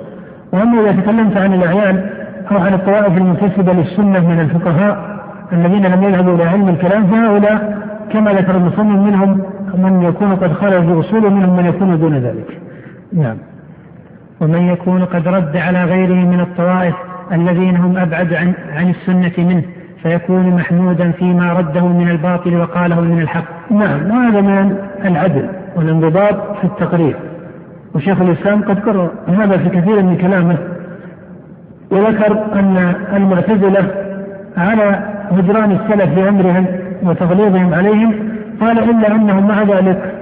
وأما 0.54 0.82
إذا 0.82 1.02
تكلمت 1.02 1.38
عن 1.38 1.54
الأعيان 1.54 2.10
أو 2.52 2.58
عن 2.58 2.74
الطوائف 2.74 3.18
المنتسبة 3.18 3.74
للسنة 3.74 4.28
من 4.28 4.40
الفقهاء 4.40 5.18
الذين 5.54 5.86
لم 5.86 6.04
يذهبوا 6.04 6.36
إلى 6.36 6.44
علم 6.44 6.70
الكلام 6.70 7.08
فهؤلاء 7.08 7.87
كما 8.14 8.34
ذكر 8.34 8.56
المصنف 8.56 9.00
منهم 9.00 9.42
من 9.74 10.04
يكون 10.04 10.36
قد 10.36 10.54
خالف 10.54 10.86
في 10.86 11.00
أصول 11.00 11.26
ومنهم 11.26 11.58
من 11.58 11.66
يكون 11.66 12.00
دون 12.00 12.18
ذلك. 12.18 12.60
نعم. 13.14 13.38
ومن 14.42 14.62
يكون 14.62 15.06
قد 15.06 15.28
رد 15.28 15.58
على 15.58 15.84
غيره 15.84 16.26
من 16.26 16.40
الطوائف 16.40 16.96
الذين 17.32 17.76
هم 17.76 17.98
أبعد 17.98 18.34
عن, 18.34 18.54
عن 18.76 18.90
السنة 18.90 19.32
منه 19.38 19.64
فيكون 20.04 20.50
محمودا 20.50 21.12
فيما 21.12 21.54
رده 21.54 21.88
من 21.88 22.10
الباطل 22.10 22.56
وقاله 22.56 23.02
من 23.02 23.22
الحق. 23.22 23.72
نعم. 23.72 24.12
وهذا 24.12 24.42
من 24.42 24.78
العدل 25.06 25.50
والانضباط 25.76 26.58
في 26.58 26.64
التقرير. 26.64 27.16
وشيخ 27.96 28.22
الإسلام 28.22 28.62
قد 28.62 28.80
قرر 28.80 29.10
هذا 29.28 29.58
في 29.58 29.70
كثير 29.70 30.04
من 30.04 30.18
كلامه 30.18 30.58
وذكر 31.92 32.46
أن 32.54 32.94
المعتزلة 33.14 33.92
على 34.58 35.00
هجران 35.32 35.72
السلف 35.72 36.16
بأمرهم 36.16 36.66
وتغليظهم 37.04 37.74
عليهم 37.74 38.14
قال 38.62 38.90
إلا 38.90 39.16
أنهم 39.16 39.48
مع 39.48 39.64
ذلك 39.64 40.14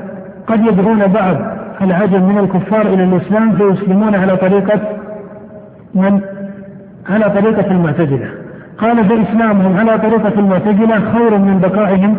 قد 0.48 0.66
يدعون 0.66 1.08
بعض 1.08 1.36
العجم 1.82 2.24
من 2.24 2.38
الكفار 2.38 2.82
إلى 2.82 3.04
الإسلام 3.04 3.52
فيسلمون 3.52 4.16
على 4.16 4.38
طريقة 4.38 4.80
من؟ 5.96 6.22
على 7.10 7.30
طريقة 7.30 7.72
المعتزلة. 7.72 8.28
قال 8.78 9.06
فإسلامهم 9.06 9.78
على 9.78 9.98
طريقة 9.98 10.40
المعتزلة 10.40 11.00
خير 11.14 11.38
من 11.38 11.60
بقائهم 11.60 12.18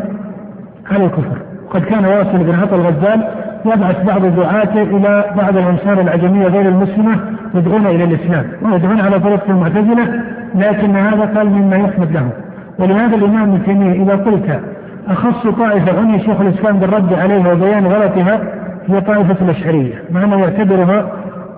على 0.91 1.05
الكفر. 1.05 1.39
قد 1.71 1.85
كان 1.85 2.05
واصل 2.05 2.39
بن 2.39 2.55
عطا 2.55 2.77
الغزال 2.77 3.29
يبعث 3.65 4.05
بعض 4.05 4.27
دعاته 4.27 4.83
إلى 4.83 5.25
بعض 5.37 5.57
الأنصار 5.57 6.01
العجمية 6.01 6.47
غير 6.47 6.69
المسلمة 6.69 7.21
يدعون 7.55 7.87
إلى 7.87 8.05
الإسلام 8.05 8.45
ويدعون 8.63 9.01
على 9.01 9.21
طريقة 9.21 9.51
المعتزلة 9.51 10.23
لكن 10.55 10.97
هذا 10.97 11.25
قال 11.37 11.51
مما 11.51 11.77
يحمد 11.77 12.13
له 12.13 12.31
ولهذا 12.79 13.17
الإمام 13.17 13.51
ابن 13.51 13.65
تيمية 13.65 14.03
إذا 14.03 14.15
قلت 14.15 14.61
أخص 15.09 15.47
طائفة 15.47 15.99
عني 15.99 16.19
شيخ 16.19 16.41
الإسلام 16.41 16.79
بالرد 16.79 17.13
عليها 17.13 17.53
وبيان 17.53 17.87
غلطها 17.87 18.41
هي 18.87 19.01
طائفة 19.01 19.37
الأشعرية 19.41 19.95
مع 20.11 20.25
أنه 20.25 20.41
يعتبرها 20.41 21.13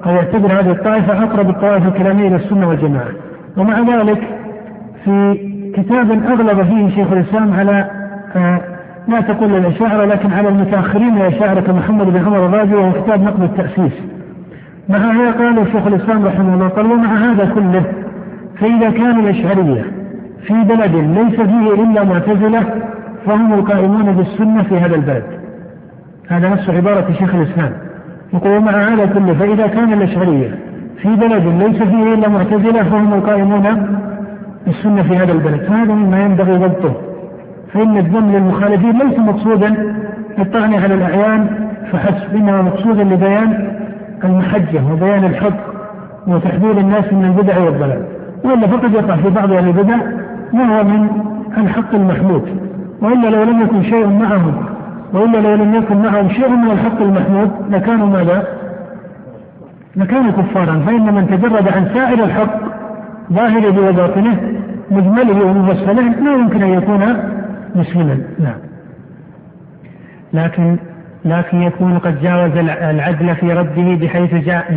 أو 0.07 0.11
يعتبر 0.11 0.53
هذه 0.53 0.71
الطائفة 0.71 1.25
أقرب 1.25 1.51
الطوائف 1.51 1.87
الكلامية 1.87 2.29
إلى 2.29 2.37
السنة 2.37 2.69
والجماعة. 2.69 3.11
ومع 3.57 3.81
ذلك 3.81 4.23
في 5.05 5.39
كتاب 5.77 6.11
أغلب 6.11 6.63
فيه 6.63 6.89
شيخ 6.95 7.13
الإسلام 7.13 7.53
على 7.53 7.91
آه 8.37 8.61
لا 9.09 9.21
تقول 9.21 9.57
الأشاعرة 9.57 10.05
لكن 10.05 10.33
على 10.33 10.49
المتأخرين 10.49 11.15
من 11.15 11.21
الأشاعرة 11.21 11.61
كمحمد 11.61 12.07
بن 12.07 12.25
عمر 12.27 12.47
الرازي 12.47 12.75
وهو 12.75 12.93
كتاب 12.93 13.23
نقد 13.23 13.43
التأسيس. 13.43 13.93
مع 14.89 14.99
هذا 14.99 15.31
قال 15.31 15.67
شيخ 15.73 15.87
الإسلام 15.87 16.27
رحمه 16.27 16.55
الله 16.55 16.69
قال 16.69 16.87
ومع 16.87 17.15
هذا 17.15 17.45
كله 17.55 17.83
فإذا 18.61 18.91
كان 18.91 19.21
الأشعرية 19.21 19.98
في 20.47 20.55
بلد 20.55 20.95
ليس 20.95 21.41
فيه 21.41 21.75
إلا 21.75 22.05
معتزلة 22.05 22.65
فهم 23.27 23.55
القائمون 23.55 24.13
بالسنة 24.13 24.63
في 24.63 24.79
هذا 24.79 24.95
البلد. 24.95 25.25
هذا 26.29 26.49
نص 26.49 26.71
عبارة 26.71 27.13
شيخ 27.19 27.35
الإسلام. 27.35 27.73
يقول 28.35 28.57
ومع 28.57 28.73
هذا 28.73 29.07
كله 29.07 29.35
فإذا 29.35 29.67
كان 29.67 29.93
الأشعرية 29.93 30.59
في 31.03 31.09
بلد 31.09 31.47
ليس 31.47 31.83
فيه 31.83 32.15
إلا 32.15 32.29
معتزلة 32.29 32.83
فهم 32.83 33.15
القائمون 33.15 33.99
بالسنة 34.67 35.03
في 35.03 35.17
هذا 35.17 35.33
البلد. 35.33 35.61
فهذا 35.61 35.95
مما 35.95 36.21
ينبغي 36.25 36.53
ضبطه. 36.53 36.95
فإن 37.73 37.97
الذم 37.97 38.33
للمخالفين 38.33 38.99
ليس 38.99 39.19
مقصودا 39.19 39.95
للطعن 40.39 40.75
على 40.75 40.95
الأعيان 40.95 41.69
فحسب 41.93 42.37
إنما 42.37 42.63
مقصودا 42.63 43.05
لبيان 43.05 43.73
المحجة 44.25 44.83
وبيان 44.93 45.25
الحق 45.25 45.69
وتحذير 46.27 46.79
الناس 46.79 47.13
من 47.13 47.25
البدع 47.25 47.59
والضلال. 47.59 48.03
وإلا 48.45 48.67
فقد 48.67 48.93
يقع 48.93 49.17
في 49.17 49.31
بعض 49.31 49.53
أهل 49.53 49.69
البدع 49.69 49.97
ما 50.53 50.79
هو 50.79 50.85
من 50.85 51.09
الحق 51.57 51.95
المحمود. 51.95 52.43
وإلا 53.03 53.29
لو 53.29 53.43
لم 53.43 53.63
يكن 53.63 53.83
شيء 53.83 54.07
معهم 54.07 54.65
وإلا 55.13 55.39
لو 55.39 55.55
لم 55.55 55.75
يكن 55.75 56.03
معهم 56.03 56.29
شيء 56.29 56.49
من 56.49 56.71
الحق 56.71 57.01
المحمود 57.01 57.51
لكانوا 57.71 58.07
ماذا؟ 58.07 58.47
لكانوا 59.97 60.33
كفارا. 60.33 60.83
فإن 60.87 61.15
من 61.15 61.27
تجرد 61.27 61.69
عن 61.69 61.89
سائر 61.95 62.25
الحق 62.25 62.61
ظاهره 63.33 63.89
وباطنه 63.89 64.53
مجمله 64.91 65.45
ومفصله 65.45 66.03
لا 66.03 66.33
يمكن 66.33 66.63
أن 66.63 66.69
يكون 66.69 67.17
مسلما. 67.75 68.19
نعم. 68.39 68.59
لكن 70.33 70.77
لكن 71.25 71.63
يكون 71.63 71.99
قد 71.99 72.23
جاوز 72.23 72.57
العدل 72.57 73.35
في 73.37 73.53
رده 73.53 73.95
بحيث 73.95 74.35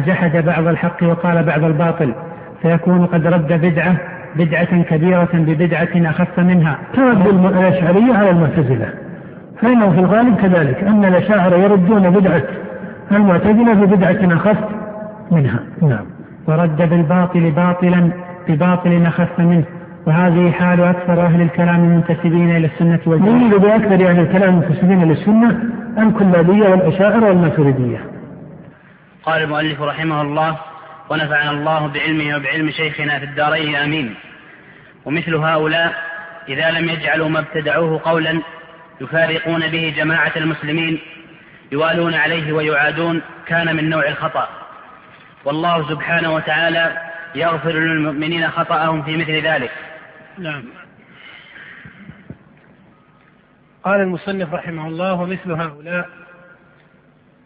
جحد 0.08 0.46
بعض 0.46 0.68
الحق 0.68 1.04
وقال 1.04 1.44
بعض 1.44 1.64
الباطل. 1.64 2.14
فيكون 2.62 3.06
قد 3.06 3.28
رد 3.28 3.54
بدعة 3.54 3.96
بدعة 4.36 4.82
كبيرة 4.82 5.30
ببدعة 5.34 6.10
أخف 6.10 6.40
منها. 6.40 6.78
ترد 6.94 7.28
الأشعرية 7.28 8.14
على 8.14 8.30
المعتزلة. 8.30 8.94
فإنه 9.62 9.92
في 9.92 10.00
الغالب 10.00 10.36
كذلك 10.36 10.84
أن 10.84 11.06
الأشاعرة 11.06 11.56
يردون 11.56 12.10
بدعة 12.10 12.44
المعتزلة 13.12 13.74
ببدعة 13.74 14.36
أخف 14.36 14.58
منها. 15.32 15.60
نعم. 15.82 16.06
ورد 16.48 16.90
بالباطل 16.90 17.52
باطلا 17.52 18.12
بباطل 18.50 19.06
أخف 19.06 19.40
منه. 19.40 19.64
وهذه 20.08 20.52
حال 20.52 20.82
أكثر 20.82 21.22
أهل 21.22 21.42
الكلام 21.42 21.84
المنتسبين 21.84 22.56
إلى 22.56 22.66
السنة 22.68 23.00
والجماعة. 23.06 23.38
يريد 23.38 23.62
بأكثر 23.62 24.10
أهل 24.10 24.20
الكلام 24.20 24.50
المنتسبين 24.50 25.04
إلى 25.04 25.12
السنة 25.12 25.60
الكلابية 25.98 26.70
والأشاعرة 26.70 27.26
والماتريدية. 27.26 27.98
قال 29.24 29.44
المؤلف 29.44 29.82
رحمه 29.82 30.22
الله 30.22 30.58
ونفعنا 31.12 31.52
الله 31.52 31.88
بعلمه 31.88 32.36
وبعلم 32.36 32.72
شيخنا 32.72 33.20
في 33.20 33.26
الدارين 33.26 33.76
آمين. 33.76 34.16
ومثل 35.06 35.36
هؤلاء 35.36 35.94
إذا 36.50 36.72
لم 36.72 36.90
يجعلوا 36.90 37.30
ما 37.30 37.40
ابتدعوه 37.40 38.02
قولا 38.04 38.42
يفارقون 39.02 39.68
به 39.68 39.94
جماعة 39.98 40.32
المسلمين 40.36 41.00
يوالون 41.72 42.14
عليه 42.14 42.54
ويعادون 42.54 43.22
كان 43.46 43.76
من 43.76 43.90
نوع 43.90 44.08
الخطأ. 44.08 44.50
والله 45.46 45.90
سبحانه 45.90 46.34
وتعالى 46.34 46.98
يغفر 47.36 47.72
للمؤمنين 47.72 48.50
خطأهم 48.50 49.04
في 49.04 49.18
مثل 49.18 49.48
ذلك. 49.48 49.72
نعم. 50.38 50.64
قال 53.84 54.02
المصنف 54.02 54.54
رحمه 54.54 54.88
الله 54.88 55.14
ومثل 55.14 55.52
هؤلاء 55.52 56.10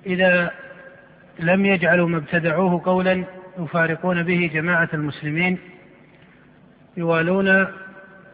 إذا 0.05 0.51
لم 1.39 1.65
يجعلوا 1.65 2.09
ما 2.09 2.17
ابتدعوه 2.17 2.81
قولا 2.85 3.25
يفارقون 3.59 4.23
به 4.23 4.49
جماعة 4.53 4.89
المسلمين 4.93 5.57
يوالون 6.97 7.67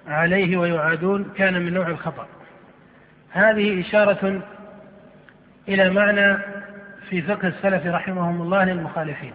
عليه 0.07 0.57
ويعادون 0.57 1.31
كان 1.37 1.61
من 1.61 1.73
نوع 1.73 1.87
الخطأ. 1.87 2.27
هذه 3.31 3.81
إشارة 3.81 4.41
إلى 5.67 5.89
معنى 5.89 6.37
في 7.09 7.21
فقه 7.21 7.47
السلف 7.47 7.85
رحمهم 7.85 8.41
الله 8.41 8.63
للمخالفين 8.63 9.33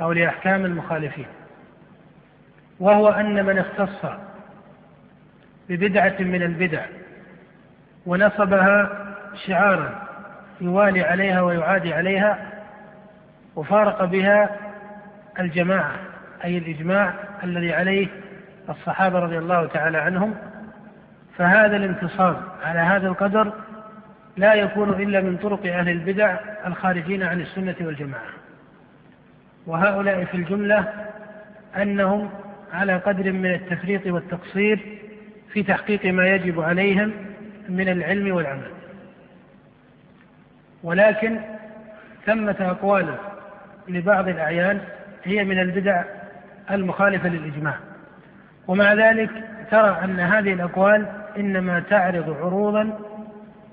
أو 0.00 0.12
لأحكام 0.12 0.64
المخالفين 0.64 1.26
وهو 2.80 3.08
أن 3.08 3.46
من 3.46 3.58
اختص 3.58 4.10
ببدعة 5.68 6.16
من 6.20 6.42
البدع 6.42 6.86
ونصبها 8.06 9.06
شعارا 9.46 10.08
يوالي 10.60 11.02
عليها 11.02 11.40
ويعادي 11.42 11.94
عليها 11.94 12.59
وفارق 13.56 14.04
بها 14.04 14.56
الجماعة 15.40 15.94
أي 16.44 16.58
الإجماع 16.58 17.14
الذي 17.44 17.72
عليه 17.72 18.08
الصحابة 18.68 19.18
رضي 19.18 19.38
الله 19.38 19.66
تعالى 19.66 19.98
عنهم. 19.98 20.34
فهذا 21.36 21.76
الانتصاب 21.76 22.42
على 22.62 22.78
هذا 22.78 23.08
القدر 23.08 23.52
لا 24.36 24.54
يكون 24.54 25.02
إلا 25.02 25.20
من 25.20 25.36
طرق 25.36 25.66
أهل 25.66 25.88
البدع 25.88 26.36
الخارجين 26.66 27.22
عن 27.22 27.40
السنة 27.40 27.76
والجماعة. 27.80 28.30
وهؤلاء 29.66 30.24
في 30.24 30.36
الجملة 30.36 30.92
أنهم 31.76 32.30
على 32.72 32.96
قدر 32.96 33.32
من 33.32 33.54
التفريط 33.54 34.06
والتقصير 34.06 34.98
في 35.52 35.62
تحقيق 35.62 36.06
ما 36.06 36.28
يجب 36.28 36.60
عليهم 36.60 37.12
من 37.68 37.88
العلم 37.88 38.34
والعمل. 38.34 38.70
ولكن 40.82 41.40
ثمة 42.26 42.56
أقوال 42.60 43.14
لبعض 43.88 44.28
الأعيان 44.28 44.80
هي 45.24 45.44
من 45.44 45.58
البدع 45.58 46.04
المخالفة 46.70 47.28
للإجماع. 47.28 47.74
ومع 48.68 48.94
ذلك 48.94 49.30
ترى 49.70 49.98
أن 50.04 50.20
هذه 50.20 50.52
الأقوال 50.52 51.06
إنما 51.38 51.80
تعرض 51.80 52.36
عروضا 52.42 52.98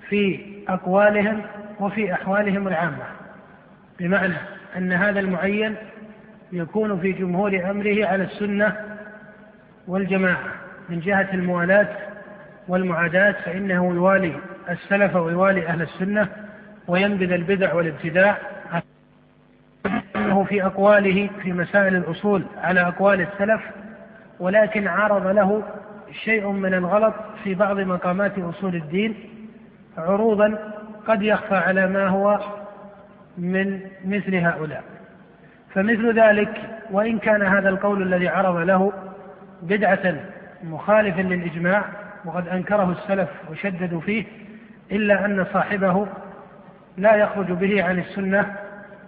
في 0.09 0.39
أقوالهم 0.67 1.41
وفي 1.79 2.13
أحوالهم 2.13 2.67
العامة. 2.67 3.03
بمعنى 3.99 4.35
أن 4.77 4.93
هذا 4.93 5.19
المعين 5.19 5.75
يكون 6.51 6.99
في 6.99 7.11
جمهور 7.11 7.69
أمره 7.69 8.05
على 8.05 8.23
السنة 8.23 8.75
والجماعة. 9.87 10.57
من 10.89 10.99
جهة 10.99 11.27
الموالاة 11.33 11.87
والمعاداة 12.67 13.31
فإنه 13.31 13.93
يوالي 13.95 14.33
السلف 14.69 15.15
ويوالي 15.15 15.67
أهل 15.67 15.81
السنة 15.81 16.27
وينبذ 16.87 17.31
البدع 17.31 17.73
والابتداع 17.73 18.37
في 20.47 20.65
أقواله 20.65 21.29
في 21.41 21.53
مسائل 21.53 21.95
الأصول 21.95 22.45
على 22.57 22.81
أقوال 22.81 23.21
السلف 23.21 23.61
ولكن 24.39 24.87
عرض 24.87 25.27
له 25.27 25.63
شيء 26.23 26.51
من 26.51 26.73
الغلط 26.73 27.13
في 27.43 27.55
بعض 27.55 27.79
مقامات 27.79 28.39
أصول 28.39 28.75
الدين 28.75 29.15
عروضا 29.97 30.73
قد 31.07 31.21
يخفى 31.21 31.55
على 31.55 31.87
ما 31.87 32.07
هو 32.07 32.39
من 33.37 33.79
مثل 34.05 34.35
هؤلاء. 34.35 34.83
فمثل 35.73 36.19
ذلك 36.19 36.61
وإن 36.91 37.19
كان 37.19 37.41
هذا 37.41 37.69
القول 37.69 38.01
الذي 38.01 38.27
عرض 38.27 38.57
له 38.57 38.93
بدعة 39.61 40.15
مخالفا 40.63 41.21
للإجماع 41.21 41.83
وقد 42.25 42.47
أنكره 42.47 42.91
السلف 42.91 43.29
وشددوا 43.51 44.01
فيه 44.01 44.25
إلا 44.91 45.25
أن 45.25 45.45
صاحبه 45.53 46.07
لا 46.97 47.15
يخرج 47.15 47.51
به 47.51 47.83
عن 47.83 47.99
السنة 47.99 48.55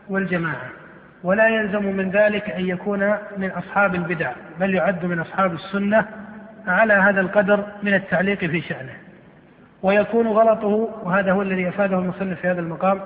والجماعة. 0.10 0.79
ولا 1.24 1.48
يلزم 1.48 1.86
من 1.86 2.10
ذلك 2.10 2.50
أن 2.50 2.66
يكون 2.66 3.14
من 3.38 3.52
أصحاب 3.52 3.96
البدع 3.96 4.32
بل 4.60 4.76
يعد 4.76 5.06
من 5.06 5.20
أصحاب 5.20 5.54
السنة 5.54 6.06
على 6.68 6.94
هذا 6.94 7.22
القدر 7.22 7.64
من 7.84 7.94
التعليق 7.94 8.40
في 8.40 8.62
شأنه. 8.62 8.94
ويكون 9.84 10.28
غلطه 10.28 10.90
وهذا 11.04 11.32
هو 11.32 11.42
الذي 11.42 11.70
أفاده 11.70 12.00
المصنف 12.00 12.40
في 12.40 12.48
هذا 12.48 12.60
المقام 12.60 13.00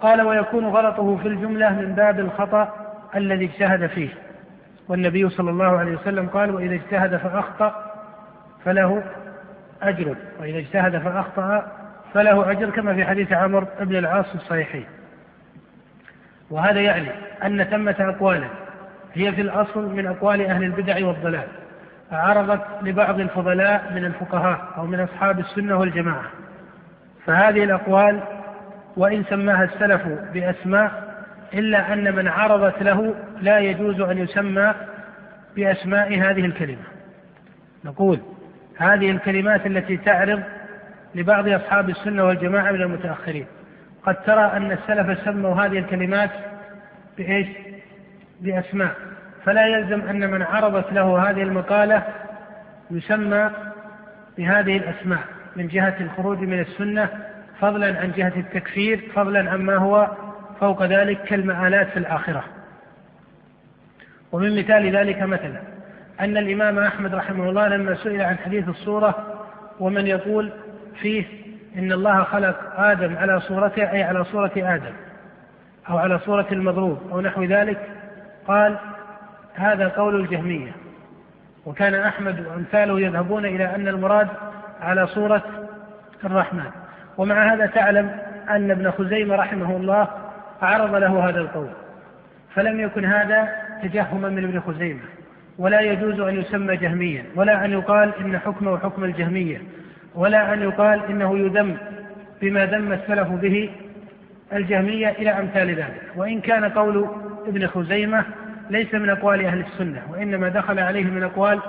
قال 0.00 0.22
ويكون 0.22 0.66
غلطه 0.66 1.16
في 1.16 1.28
الجملة 1.28 1.70
من 1.70 1.94
باب 1.94 2.20
الخطأ 2.20 2.74
الذي 3.16 3.44
اجتهد 3.44 3.86
فيه. 3.86 4.08
والنبي 4.88 5.28
صلى 5.28 5.50
الله 5.50 5.78
عليه 5.78 5.96
وسلم 5.96 6.28
قال 6.28 6.54
وإذا 6.54 6.74
اجتهد 6.74 7.16
فأخطأ 7.16 7.92
فله 8.64 9.02
أجر 9.82 10.16
وإذا 10.40 10.58
اجتهد 10.58 10.98
فأخطأ 10.98 11.72
فله 12.14 12.50
أجر 12.50 12.70
كما 12.70 12.94
في 12.94 13.04
حديث 13.04 13.32
عمرو 13.32 13.66
بن 13.80 13.96
العاص 13.96 14.34
الصحيحين. 14.34 14.84
وهذا 16.50 16.80
يعني 16.80 17.08
أن 17.44 17.64
ثمة 17.64 17.96
أقوالا 18.00 18.48
هي 19.14 19.32
في 19.32 19.40
الأصل 19.40 19.94
من 19.94 20.06
أقوال 20.06 20.46
أهل 20.46 20.62
البدع 20.62 21.06
والضلال 21.06 21.46
عرضت 22.12 22.62
لبعض 22.82 23.20
الفضلاء 23.20 23.92
من 23.94 24.04
الفقهاء 24.04 24.68
أو 24.76 24.86
من 24.86 25.00
أصحاب 25.00 25.38
السنة 25.38 25.76
والجماعة. 25.76 26.24
فهذه 27.26 27.64
الأقوال 27.64 28.20
وإن 28.96 29.24
سماها 29.24 29.64
السلف 29.64 30.02
بأسماء 30.34 31.16
إلا 31.54 31.92
أن 31.92 32.16
من 32.16 32.28
عرضت 32.28 32.82
له 32.82 33.14
لا 33.40 33.58
يجوز 33.58 34.00
أن 34.00 34.18
يسمى 34.18 34.74
بأسماء 35.56 36.18
هذه 36.18 36.44
الكلمة. 36.46 36.84
نقول 37.84 38.20
هذه 38.76 39.10
الكلمات 39.10 39.66
التي 39.66 39.96
تعرض 39.96 40.42
لبعض 41.14 41.48
أصحاب 41.48 41.90
السنة 41.90 42.24
والجماعة 42.24 42.72
من 42.72 42.82
المتأخرين. 42.82 43.46
قد 44.06 44.22
ترى 44.22 44.44
أن 44.44 44.72
السلف 44.72 45.24
سموا 45.24 45.54
هذه 45.54 45.78
الكلمات 45.78 46.30
بإيش؟ 47.18 47.46
بأسماء 48.40 48.94
فلا 49.44 49.66
يلزم 49.66 50.00
أن 50.00 50.30
من 50.30 50.42
عرضت 50.42 50.92
له 50.92 51.30
هذه 51.30 51.42
المقالة 51.42 52.02
يسمى 52.90 53.50
بهذه 54.38 54.76
الأسماء 54.76 55.20
من 55.56 55.68
جهة 55.68 55.96
الخروج 56.00 56.38
من 56.38 56.60
السنة 56.60 57.08
فضلا 57.60 58.00
عن 58.00 58.12
جهة 58.16 58.32
التكفير 58.36 59.10
فضلا 59.14 59.50
عما 59.50 59.76
هو 59.76 60.10
فوق 60.60 60.82
ذلك 60.82 61.22
كالمآلات 61.22 61.88
في 61.88 61.98
الآخرة 61.98 62.44
ومن 64.32 64.58
مثال 64.58 64.96
ذلك 64.96 65.22
مثلا 65.22 65.60
أن 66.20 66.36
الإمام 66.36 66.78
أحمد 66.78 67.14
رحمه 67.14 67.48
الله 67.48 67.68
لما 67.68 67.94
سئل 67.94 68.22
عن 68.22 68.38
حديث 68.38 68.68
الصورة 68.68 69.38
ومن 69.80 70.06
يقول 70.06 70.52
فيه 71.00 71.24
إن 71.76 71.92
الله 71.92 72.22
خلق 72.22 72.56
آدم 72.76 73.16
على 73.16 73.40
صورته 73.40 73.92
أي 73.92 74.02
على 74.02 74.24
صورة 74.24 74.52
آدم 74.56 74.92
أو 75.90 75.98
على 75.98 76.18
صورة 76.18 76.46
المضروب 76.52 76.98
أو 77.12 77.20
نحو 77.20 77.44
ذلك. 77.44 77.78
قال 78.48 78.76
هذا 79.54 79.88
قول 79.88 80.20
الجهمية. 80.20 80.72
وكان 81.66 81.94
أحمد 81.94 82.46
وأمثاله 82.46 83.00
يذهبون 83.00 83.46
إلى 83.46 83.74
أن 83.74 83.88
المراد 83.88 84.28
على 84.80 85.06
صورة 85.06 85.42
الرحمن. 86.24 86.70
ومع 87.18 87.54
هذا 87.54 87.66
تعلم 87.66 88.18
أن 88.50 88.70
ابن 88.70 88.90
خزيمة 88.90 89.36
رحمه 89.36 89.76
الله 89.76 90.08
عرض 90.62 90.94
له 90.94 91.28
هذا 91.28 91.40
القول. 91.40 91.68
فلم 92.54 92.80
يكن 92.80 93.04
هذا 93.04 93.48
تجهما 93.82 94.28
من 94.28 94.44
ابن 94.44 94.60
خزيمة. 94.60 95.02
ولا 95.58 95.80
يجوز 95.80 96.20
أن 96.20 96.40
يسمى 96.40 96.76
جهميا 96.76 97.24
ولا 97.34 97.64
أن 97.64 97.72
يقال 97.72 98.12
إن 98.20 98.38
حكمه 98.38 98.78
حكم 98.78 99.04
الجهمية. 99.04 99.60
ولا 100.16 100.54
أن 100.54 100.62
يقال 100.62 101.00
إنه 101.10 101.38
يذم 101.38 101.76
بما 102.42 102.66
ذم 102.66 102.92
السلف 102.92 103.28
به 103.28 103.70
الجهمية 104.52 105.08
إلى 105.08 105.30
أمثال 105.30 105.68
ذلك. 105.68 106.02
وإن 106.16 106.40
كان 106.40 106.64
قول 106.64 107.08
ابن 107.46 107.66
خزيمة 107.66 108.24
ليس 108.70 108.94
من 108.94 109.10
أقوال 109.10 109.46
أهل 109.46 109.60
السنة 109.60 110.02
وإنما 110.10 110.48
دخل 110.48 110.78
عليه 110.78 111.04
من 111.04 111.22
أقوال 111.22 111.60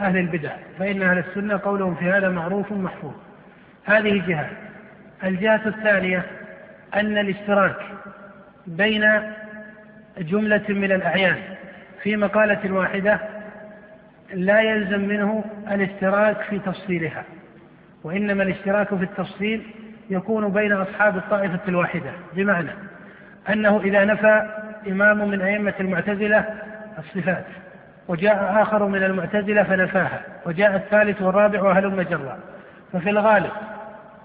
أهل 0.00 0.16
البدع 0.16 0.50
فإن 0.78 1.02
أهل 1.02 1.18
السنة 1.18 1.60
قولهم 1.64 1.94
في 1.94 2.04
هذا 2.04 2.28
معروف 2.28 2.72
محفوظ. 2.72 3.12
هذه 3.84 4.22
جهة. 4.28 4.50
الجهة 5.24 5.60
الثانية 5.66 6.22
أن 6.94 7.18
الاشتراك 7.18 7.76
بين 8.66 9.04
جملة 10.18 10.64
من 10.68 10.92
الأعيان 10.92 11.36
في 12.02 12.16
مقالة 12.16 12.72
واحدة 12.72 13.20
لا 14.34 14.60
يلزم 14.60 15.00
منه 15.00 15.44
الاشتراك 15.70 16.40
في 16.42 16.58
تفصيلها. 16.58 17.24
وإنما 18.04 18.42
الاشتراك 18.42 18.94
في 18.94 19.04
التفصيل 19.04 19.62
يكون 20.10 20.48
بين 20.48 20.72
أصحاب 20.72 21.16
الطائفة 21.16 21.60
الواحدة. 21.68 22.10
بمعنى 22.34 22.70
أنه 23.48 23.80
إذا 23.80 24.04
نفى 24.04 24.42
إمام 24.88 25.28
من 25.28 25.40
أئمة 25.42 25.74
المعتزلة 25.80 26.44
الصفات 26.98 27.44
وجاء 28.08 28.62
آخر 28.62 28.86
من 28.86 29.02
المعتزلة 29.02 29.62
فنفاها 29.62 30.20
وجاء 30.46 30.76
الثالث 30.76 31.22
والرابع 31.22 31.62
وهلم 31.62 32.02
جرا 32.02 32.38
ففي 32.92 33.10
الغالب 33.10 33.50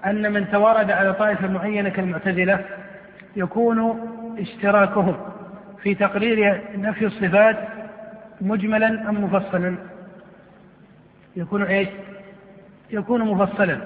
أن 0.06 0.32
من 0.34 0.52
توارد 0.52 0.92
على 0.92 1.14
طائفة 1.14 1.48
معينة 1.48 1.90
كالمعتزلة 1.90 2.60
يكون 3.36 4.00
اشتراكهم 4.40 5.18
في 5.84 5.96
تقرير 5.96 6.62
نفي 6.76 7.06
الصفات 7.06 7.58
مجملا 8.42 9.10
أم 9.10 9.24
مفصلا. 9.24 9.76
يكون 11.36 11.64
إيش؟ 11.64 11.88
يكون 12.92 13.22
مفصلا 13.22 13.78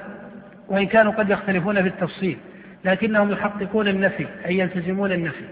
وإن 0.68 0.86
كانوا 0.86 1.12
قد 1.12 1.30
يختلفون 1.30 1.82
في 1.82 1.88
التفصيل 1.88 2.38
لكنهم 2.86 3.32
يحققون 3.32 3.88
النفي 3.88 4.28
أي 4.46 4.58
يلتزمون 4.58 5.12
النفي. 5.12 5.46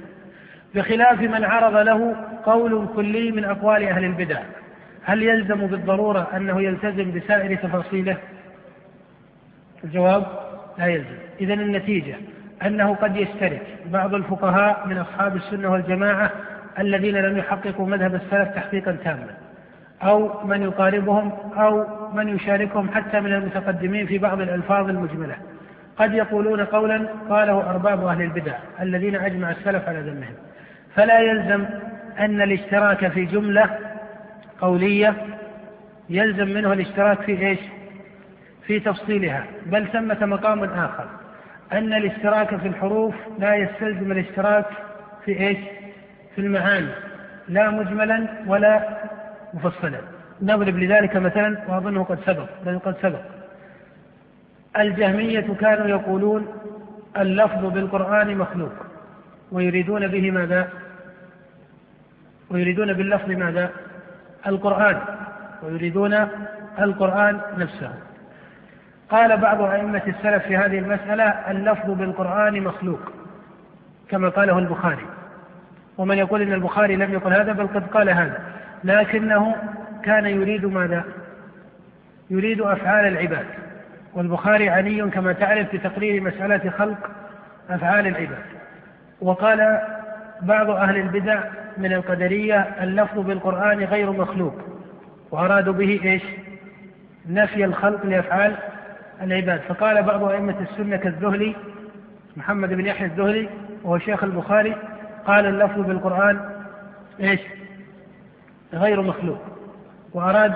بخلاف 0.76 1.22
من 1.22 1.44
عرض 1.46 1.76
له 1.76 2.16
قول 2.46 2.88
كلي 2.96 3.32
من 3.32 3.46
أقوال 3.46 3.84
أهل 3.84 4.04
البدع 4.04 4.40
هل 5.04 5.24
يلزم 5.24 5.68
بالضرورة 5.68 6.28
أنه 6.36 6.62
يلتزم 6.62 7.12
بسائر 7.12 7.56
تفاصيله؟ 7.56 8.18
الجواب 9.84 10.26
لا 10.78 10.86
يلزم. 10.86 11.18
إذا 11.42 11.54
النتيجة 11.54 12.16
أنه 12.66 12.96
قد 12.96 13.16
يشترك 13.16 13.62
بعض 13.86 14.14
الفقهاء 14.14 14.88
من 14.88 14.98
أصحاب 14.98 15.36
السنة 15.36 15.72
والجماعة 15.72 16.32
الذين 16.80 17.16
لم 17.16 17.38
يحققوا 17.38 17.88
مذهب 17.88 18.16
السلف 18.16 18.50
تحقيقا 18.56 18.92
تاما 18.92 19.28
أو 20.04 20.48
من 20.48 20.62
يقاربهم 20.62 21.32
أو 21.58 21.86
من 22.14 22.36
يشاركهم 22.36 22.90
حتى 22.90 23.20
من 23.20 23.34
المتقدمين 23.34 24.06
في 24.06 24.18
بعض 24.18 24.42
الألفاظ 24.42 24.90
المجملة. 24.90 25.36
قد 25.98 26.14
يقولون 26.14 26.66
قولا 26.66 27.08
قاله 27.30 27.70
أرباب 27.70 28.06
أهل 28.06 28.22
البدع 28.22 28.54
الذين 28.82 29.16
أجمع 29.16 29.52
السلف 29.52 29.90
على 29.90 30.00
ذمهم. 30.00 30.34
فلا 30.96 31.20
يلزم 31.20 31.66
أن 32.20 32.42
الاشتراك 32.42 33.08
في 33.08 33.26
جملة 33.26 33.70
قولية 34.62 35.14
يلزم 36.10 36.48
منه 36.48 36.74
الاشتراك 36.74 37.22
في 37.22 37.48
إيش؟ 37.48 37.60
في 38.68 38.80
تفصيلها. 38.80 39.44
بل 39.66 39.88
ثمة 39.88 40.26
مقام 40.26 40.64
آخر. 40.64 41.06
أن 41.74 41.94
الاشتراك 41.94 42.56
في 42.56 42.68
الحروف 42.68 43.16
لا 43.40 43.56
يستلزم 43.56 44.12
الاشتراك 44.12 44.66
في 45.26 45.40
إيش؟ 45.40 45.58
في 46.36 46.42
المعاني. 46.42 46.92
لا 47.48 47.70
مجملا 47.70 48.28
ولا 48.48 48.98
مفصلا. 49.54 50.00
نضرب 50.42 50.78
لذلك 50.78 51.16
مثلا 51.16 51.58
وأظنه 51.68 52.04
قد 52.04 52.20
سبق 52.26 52.48
بل 52.66 52.80
قد 52.80 52.96
سبق 53.02 53.22
الجهمية 54.80 55.56
كانوا 55.60 55.88
يقولون 55.88 56.48
اللفظ 57.18 57.66
بالقرآن 57.66 58.38
مخلوق 58.38 58.74
ويريدون 59.52 60.08
به 60.08 60.32
ماذا؟ 60.32 60.70
ويريدون 62.50 62.94
باللفظ 62.94 63.30
ماذا؟ 63.30 63.70
القرآن 64.48 65.02
ويريدون 65.64 66.28
القرآن 66.80 67.42
نفسه 67.58 67.94
قال 69.10 69.38
بعض 69.38 69.62
أئمة 69.62 70.02
السلف 70.08 70.44
في 70.44 70.58
هذه 70.58 70.80
المسألة 70.80 71.24
اللفظ 71.24 71.90
بالقرآن 71.92 72.64
مخلوق 72.64 73.00
كما 74.10 74.30
قاله 74.30 74.60
البخاري 74.60 75.06
ومن 75.98 76.18
يقول 76.18 76.42
إن 76.42 76.54
البخاري 76.54 76.96
لم 76.96 77.14
يقل 77.14 77.34
هذا 77.34 77.52
بل 77.52 77.68
قد 77.68 77.88
قال 77.88 78.10
هذا 78.10 78.40
لكنه 78.84 79.56
كان 80.04 80.26
يريد 80.26 80.66
ماذا؟ 80.66 81.04
يريد 82.30 82.62
أفعال 82.62 83.06
العباد. 83.06 83.46
والبخاري 84.14 84.70
عني 84.70 85.10
كما 85.10 85.34
تعرف 85.34 85.76
بتقرير 85.76 86.22
مسألة 86.22 86.70
خلق 86.70 87.12
أفعال 87.70 88.08
العباد. 88.08 88.46
وقال 89.22 89.82
بعض 90.42 90.70
أهل 90.70 90.98
البدع 90.98 91.44
من 91.78 91.94
القدرية 91.94 92.60
اللفظ 92.82 93.20
بالقرآن 93.20 93.84
غير 93.84 94.12
مخلوق 94.12 94.54
وأرادوا 95.32 95.74
به 95.74 96.00
إيش؟ 96.04 96.24
نفي 97.30 97.66
الخلق 97.66 98.06
لأفعال 98.06 98.56
العباد. 99.22 99.62
فقال 99.62 100.04
بعض 100.04 100.24
أئمة 100.24 100.56
السنة 100.62 100.98
كالذهلي 100.98 101.56
محمد 102.38 102.74
بن 102.74 102.86
يحيى 102.86 103.08
الذهلي 103.08 103.50
وهو 103.84 103.98
شيخ 103.98 104.24
البخاري 104.24 104.76
قال 105.26 105.46
اللفظ 105.46 105.80
بالقرآن 105.80 106.40
إيش؟ 107.20 107.40
غير 108.74 109.02
مخلوق. 109.02 109.42
وأراد 110.14 110.54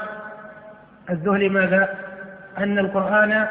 الذهلي 1.10 1.50
ماذا؟ 1.50 1.98
أن 2.58 2.80
القرآن 2.80 3.48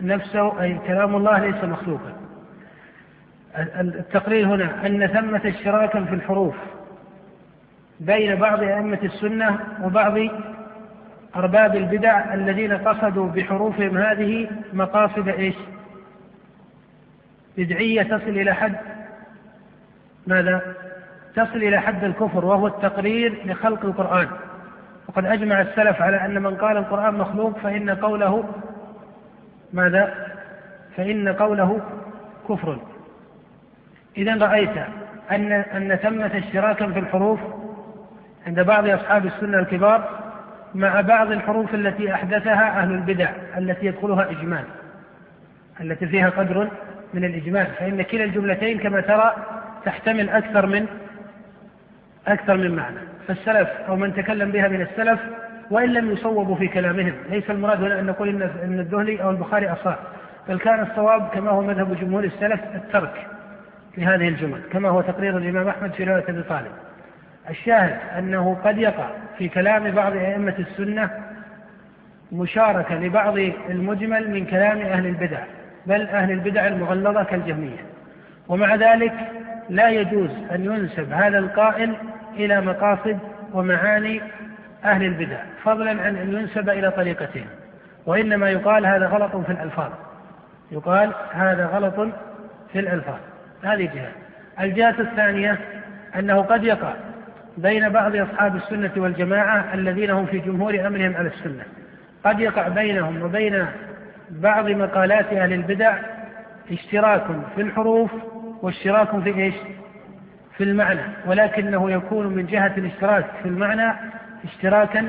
نفسه 0.00 0.62
أي 0.62 0.78
كلام 0.86 1.16
الله 1.16 1.38
ليس 1.38 1.64
مخلوقا. 1.64 2.12
التقرير 3.80 4.46
هنا 4.46 4.86
أن 4.86 5.06
ثمة 5.06 5.40
اشتراكا 5.44 6.04
في 6.04 6.14
الحروف 6.14 6.54
بين 8.00 8.34
بعض 8.34 8.62
أئمة 8.62 8.98
السنة 9.02 9.58
وبعض 9.82 10.18
أرباب 11.36 11.76
البدع 11.76 12.34
الذين 12.34 12.72
قصدوا 12.72 13.28
بحروفهم 13.28 13.98
هذه 13.98 14.48
مقاصد 14.72 15.28
إيش؟ 15.28 15.54
بدعية 17.58 18.02
تصل 18.02 18.28
إلى 18.28 18.54
حد 18.54 18.76
ماذا؟ 20.26 20.74
تصل 21.34 21.56
إلى 21.56 21.80
حد 21.80 22.04
الكفر 22.04 22.44
وهو 22.44 22.66
التقرير 22.66 23.42
لخلق 23.46 23.84
القرآن. 23.84 24.28
وقد 25.08 25.24
أجمع 25.24 25.60
السلف 25.60 26.02
على 26.02 26.24
أن 26.24 26.42
من 26.42 26.56
قال 26.56 26.76
القرآن 26.76 27.14
مخلوق 27.14 27.58
فإن 27.58 27.90
قوله 27.90 28.44
ماذا؟ 29.72 30.14
فإن 30.96 31.28
قوله 31.28 31.80
كفر. 32.48 32.78
إذا 34.16 34.36
رأيت 34.36 34.76
أن 35.30 35.52
أن 35.52 35.96
ثمة 35.96 36.38
اشتراكا 36.38 36.86
في 36.86 36.98
الحروف 36.98 37.40
عند 38.46 38.60
بعض 38.60 38.88
أصحاب 38.88 39.26
السنة 39.26 39.58
الكبار 39.58 40.08
مع 40.74 41.00
بعض 41.00 41.30
الحروف 41.30 41.74
التي 41.74 42.14
أحدثها 42.14 42.82
أهل 42.82 42.92
البدع 42.92 43.30
التي 43.58 43.86
يدخلها 43.86 44.30
إجمال 44.30 44.64
التي 45.80 46.06
فيها 46.06 46.30
قدر 46.30 46.68
من 47.14 47.24
الإجمال. 47.24 47.66
فإن 47.66 48.02
كلا 48.02 48.24
الجملتين 48.24 48.78
كما 48.78 49.00
ترى 49.00 49.34
تحتمل 49.84 50.28
أكثر 50.28 50.66
من 50.66 50.86
أكثر 52.26 52.56
من 52.56 52.76
معنى. 52.76 53.15
فالسلف 53.28 53.68
أو 53.88 53.96
من 53.96 54.14
تكلم 54.14 54.50
بها 54.50 54.68
من 54.68 54.80
السلف 54.80 55.20
وإن 55.70 55.88
لم 55.88 56.10
يصوبوا 56.10 56.56
في 56.56 56.68
كلامهم. 56.68 57.14
ليس 57.30 57.50
المراد 57.50 57.82
هنا 57.82 58.00
أن 58.00 58.06
نقول 58.06 58.28
إن 58.42 58.80
الذهلي 58.80 59.22
أو 59.22 59.30
البخاري 59.30 59.72
أصاب 59.72 59.96
بل 60.48 60.58
كان 60.58 60.82
الصواب 60.82 61.28
كما 61.28 61.50
هو 61.50 61.62
مذهب 61.62 62.00
جمهور 62.00 62.24
السلف 62.24 62.60
الترك 62.74 63.26
لهذه 63.98 64.28
الجمل 64.28 64.60
كما 64.72 64.88
هو 64.88 65.00
تقرير 65.00 65.38
الإمام 65.38 65.68
أحمد 65.68 65.92
في 65.92 66.04
رواية 66.04 66.24
أبي 66.28 66.42
طالب. 66.42 66.72
الشاهد 67.50 67.98
أنه 68.18 68.56
قد 68.64 68.78
يقع 68.78 69.08
في 69.38 69.48
كلام 69.48 69.90
بعض 69.90 70.16
أئمة 70.16 70.54
السنة 70.58 71.10
مشاركة 72.32 72.94
لبعض 72.94 73.38
المجمل 73.70 74.30
من 74.30 74.46
كلام 74.46 74.78
أهل 74.78 75.06
البدع 75.06 75.38
بل 75.86 76.06
أهل 76.06 76.30
البدع 76.30 76.66
المغلظة 76.66 77.22
كالجهمية. 77.22 77.78
ومع 78.48 78.74
ذلك 78.74 79.12
لا 79.70 79.88
يجوز 79.88 80.30
أن 80.54 80.64
ينسب 80.64 81.12
هذا 81.12 81.38
القائل 81.38 81.96
إلى 82.36 82.60
مقاصد 82.60 83.18
ومعاني 83.52 84.20
أهل 84.84 85.02
البدع 85.02 85.38
فضلا 85.62 85.90
عن 85.90 86.16
أن 86.16 86.32
ينسب 86.32 86.68
إلى 86.68 86.90
طريقتهم 86.90 87.46
وإنما 88.06 88.50
يقال 88.50 88.86
هذا 88.86 89.06
غلط 89.06 89.36
في 89.36 89.52
الألفاظ. 89.52 89.90
يقال 90.70 91.12
هذا 91.32 91.66
غلط 91.66 92.08
في 92.72 92.78
الألفاظ. 92.78 93.18
هذه 93.62 93.90
جهة. 93.94 94.12
الجهة 94.60 95.00
الثانية 95.00 95.58
أنه 96.18 96.42
قد 96.42 96.64
يقع 96.64 96.92
بين 97.56 97.88
بعض 97.88 98.16
أصحاب 98.16 98.56
السنة 98.56 98.92
والجماعة 98.96 99.74
الذين 99.74 100.10
هم 100.10 100.26
في 100.26 100.38
جمهور 100.38 100.86
أمرهم 100.86 101.16
على 101.16 101.28
السنة. 101.28 101.62
قد 102.24 102.40
يقع 102.40 102.68
بينهم 102.68 103.22
وبين 103.22 103.66
بعض 104.30 104.68
مقالات 104.68 105.32
أهل 105.32 105.52
البدع 105.52 105.98
اشتراك 106.70 107.24
في 107.54 107.62
الحروف 107.62 108.10
واشتراك 108.62 109.20
في 109.20 109.34
إيش؟ 109.34 109.54
في 110.56 110.64
المعنى 110.64 111.00
ولكنه 111.26 111.90
يكون 111.90 112.26
من 112.26 112.46
جهة 112.46 112.72
الاشتراك 112.76 113.26
في 113.42 113.48
المعنى 113.48 113.92
اشتراكا 114.44 115.08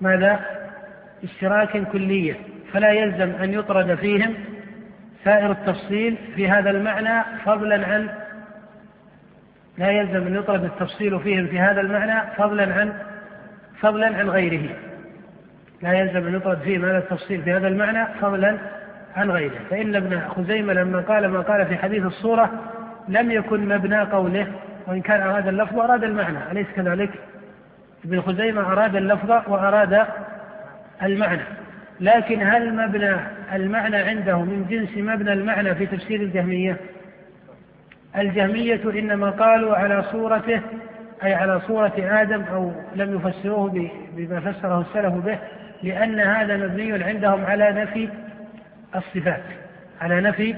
ماذا؟ 0.00 0.40
اشتراكا 1.24 1.84
كليا 1.84 2.36
فلا 2.72 2.92
يلزم 2.92 3.30
أن 3.42 3.52
يطرد 3.54 3.94
فيهم 3.94 4.34
سائر 5.24 5.50
التفصيل 5.50 6.18
في 6.36 6.48
هذا 6.48 6.70
المعنى 6.70 7.24
فضلا 7.44 7.86
عن 7.86 8.08
لا 9.78 9.90
يلزم 9.90 10.26
أن 10.26 10.34
يطرد 10.34 10.64
التفصيل 10.64 11.20
فيهم 11.20 11.46
في 11.46 11.60
هذا 11.60 11.80
المعنى 11.80 12.32
فضلا 12.36 12.74
عن 12.74 12.92
فضلا 13.80 14.06
عن 14.06 14.28
غيره 14.28 14.76
لا 15.82 15.92
يلزم 15.92 16.26
أن 16.26 16.34
يطرد 16.34 16.58
فيهم 16.58 16.84
هذا 16.84 16.98
التفصيل 16.98 17.42
في 17.42 17.52
هذا 17.52 17.68
المعنى 17.68 18.06
فضلا 18.20 18.58
عن 19.16 19.30
غيره 19.30 19.58
فإن 19.70 19.96
ابن 19.96 20.20
خزيمة 20.28 20.72
لما 20.72 21.00
قال 21.00 21.28
ما 21.28 21.40
قال 21.40 21.66
في 21.66 21.76
حديث 21.76 22.04
الصورة 22.04 22.50
لم 23.08 23.30
يكن 23.30 23.68
مبنى 23.68 24.00
قوله 24.00 24.46
وإن 24.86 25.00
كان 25.00 25.22
أراد 25.22 25.48
اللفظ 25.48 25.78
أراد 25.78 26.04
المعنى 26.04 26.38
أليس 26.52 26.66
كذلك؟ 26.76 27.10
ابن 28.04 28.20
خزيمة 28.20 28.72
أراد 28.72 28.96
اللفظ 28.96 29.30
وأراد 29.30 30.06
المعنى 31.02 31.42
لكن 32.00 32.42
هل 32.42 32.74
مبنى 32.74 33.16
المعنى 33.52 33.96
عنده 33.96 34.38
من 34.38 34.66
جنس 34.70 34.96
مبنى 34.96 35.32
المعنى 35.32 35.74
في 35.74 35.86
تفسير 35.86 36.20
الجهمية؟ 36.20 36.76
الجهمية 38.16 38.80
إنما 38.84 39.30
قالوا 39.30 39.76
على 39.76 40.02
صورته 40.02 40.60
أي 41.24 41.34
على 41.34 41.60
صورة 41.60 41.92
آدم 41.98 42.42
أو 42.42 42.72
لم 42.96 43.14
يفسروه 43.14 43.90
بما 44.16 44.40
فسره 44.40 44.80
السلف 44.80 45.14
به 45.14 45.38
لأن 45.82 46.20
هذا 46.20 46.56
مبني 46.56 47.04
عندهم 47.04 47.44
على 47.44 47.72
نفي 47.72 48.08
الصفات 48.96 49.42
على 50.00 50.20
نفي 50.20 50.54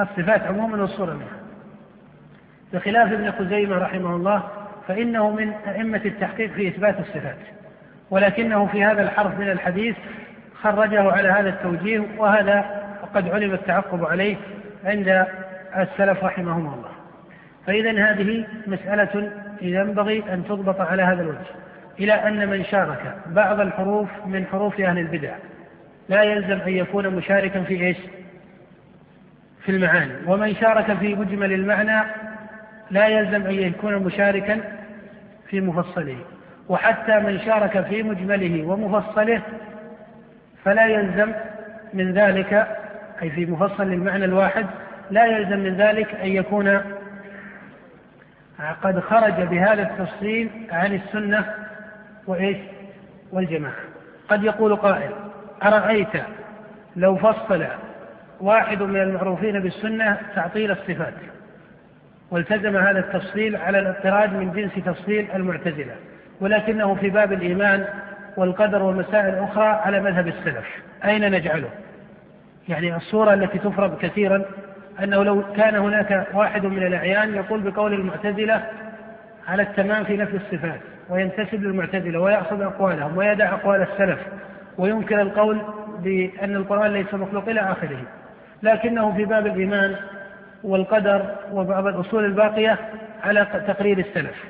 الصفات 0.00 0.42
عموما 0.42 0.82
والصورة 0.82 1.12
منها 1.12 1.37
بخلاف 2.72 3.12
ابن 3.12 3.32
خزيمة 3.32 3.78
رحمه 3.78 4.16
الله 4.16 4.42
فإنه 4.88 5.30
من 5.30 5.52
أئمة 5.52 6.00
التحقيق 6.04 6.50
في 6.50 6.68
إثبات 6.68 7.00
الصفات 7.00 7.36
ولكنه 8.10 8.66
في 8.66 8.84
هذا 8.84 9.02
الحرف 9.02 9.38
من 9.38 9.50
الحديث 9.50 9.96
خرجه 10.62 11.12
على 11.12 11.28
هذا 11.28 11.48
التوجيه 11.48 12.02
وهذا 12.18 12.84
قد 13.14 13.28
علم 13.28 13.54
التعقب 13.54 14.04
عليه 14.04 14.36
عند 14.84 15.26
السلف 15.76 16.24
رحمهم 16.24 16.74
الله. 16.74 16.90
فإذا 17.66 18.10
هذه 18.10 18.46
مسألة 18.66 19.32
ينبغي 19.62 20.24
أن 20.32 20.44
تضبط 20.44 20.80
على 20.80 21.02
هذا 21.02 21.22
الوجه 21.22 21.46
إلى 22.00 22.12
أن 22.12 22.48
من 22.48 22.64
شارك 22.64 23.14
بعض 23.26 23.60
الحروف 23.60 24.08
من 24.26 24.46
حروف 24.46 24.80
أهل 24.80 24.98
البدع 24.98 25.34
لا 26.08 26.22
يلزم 26.22 26.60
أن 26.60 26.72
يكون 26.72 27.08
مشاركا 27.08 27.62
في 27.62 27.86
إيش؟ 27.86 27.96
في 29.64 29.68
المعاني. 29.68 30.12
ومن 30.26 30.54
شارك 30.54 30.96
في 30.96 31.14
مجمل 31.14 31.52
المعنى 31.52 32.02
لا 32.90 33.06
يلزم 33.06 33.46
أن 33.46 33.54
يكون 33.54 33.94
مشاركا 33.94 34.60
في 35.48 35.60
مفصله 35.60 36.18
وحتى 36.68 37.18
من 37.18 37.40
شارك 37.40 37.86
في 37.86 38.02
مجمله 38.02 38.64
ومفصله 38.64 39.42
فلا 40.64 40.86
يلزم 40.86 41.32
من 41.94 42.12
ذلك 42.12 42.68
أي 43.22 43.30
في 43.30 43.46
مفصل 43.46 43.86
للمعنى 43.86 44.24
الواحد 44.24 44.66
لا 45.10 45.26
يلزم 45.26 45.58
من 45.58 45.76
ذلك 45.76 46.14
أن 46.14 46.28
يكون 46.28 46.80
قد 48.82 49.00
خرج 49.00 49.32
بهذا 49.32 49.82
التفصيل 49.82 50.50
عن 50.70 50.94
السنة 50.94 51.54
وإيش؟ 52.26 52.56
والجماعة. 53.32 53.74
قد 54.28 54.44
يقول 54.44 54.76
قائل 54.76 55.10
أرأيت 55.62 56.22
لو 56.96 57.16
فصل 57.16 57.66
واحد 58.40 58.82
من 58.82 59.00
المعروفين 59.00 59.60
بالسنة 59.60 60.18
تعطيل 60.34 60.70
الصفات؟ 60.70 61.14
والتزم 62.30 62.76
هذا 62.76 62.98
التفصيل 62.98 63.56
على 63.56 63.78
الاضطراد 63.78 64.32
من 64.32 64.52
جنس 64.52 64.84
تفصيل 64.84 65.28
المعتزلة 65.34 65.94
ولكنه 66.40 66.94
في 66.94 67.10
باب 67.10 67.32
الإيمان 67.32 67.84
والقدر 68.36 68.82
والمسائل 68.82 69.28
الأخرى 69.28 69.66
على 69.66 70.00
مذهب 70.00 70.28
السلف. 70.28 70.66
أين 71.04 71.30
نجعله؟ 71.30 71.68
يعني 72.68 72.96
الصورة 72.96 73.34
التي 73.34 73.58
تفرض 73.58 73.98
كثيرا 73.98 74.44
أنه 75.02 75.24
لو 75.24 75.42
كان 75.56 75.76
هناك 75.76 76.26
واحد 76.34 76.66
من 76.66 76.86
الأعيان 76.86 77.34
يقول 77.34 77.60
بقول 77.60 77.94
المعتزلة 77.94 78.64
على 79.48 79.62
التمام 79.62 80.04
في 80.04 80.16
نفي 80.16 80.36
الصفات 80.36 80.80
وينتسب 81.10 81.62
للمعتزلة 81.62 82.20
ويأخذ 82.20 82.62
أقوالهم 82.62 83.16
ويدع 83.16 83.54
أقوال 83.54 83.82
السلف 83.82 84.18
وينكر 84.78 85.22
القول 85.22 85.62
بأن 85.98 86.56
القرآن 86.56 86.92
ليس 86.92 87.14
مخلوق 87.14 87.48
إلى 87.48 87.60
آخره 87.60 88.02
لكنه 88.62 89.16
في 89.16 89.24
باب 89.24 89.46
الإيمان 89.46 89.96
والقدر 90.64 91.34
وبعض 91.52 91.86
الأصول 91.86 92.24
الباقية 92.24 92.78
على 93.24 93.64
تقرير 93.68 93.98
السلف. 93.98 94.44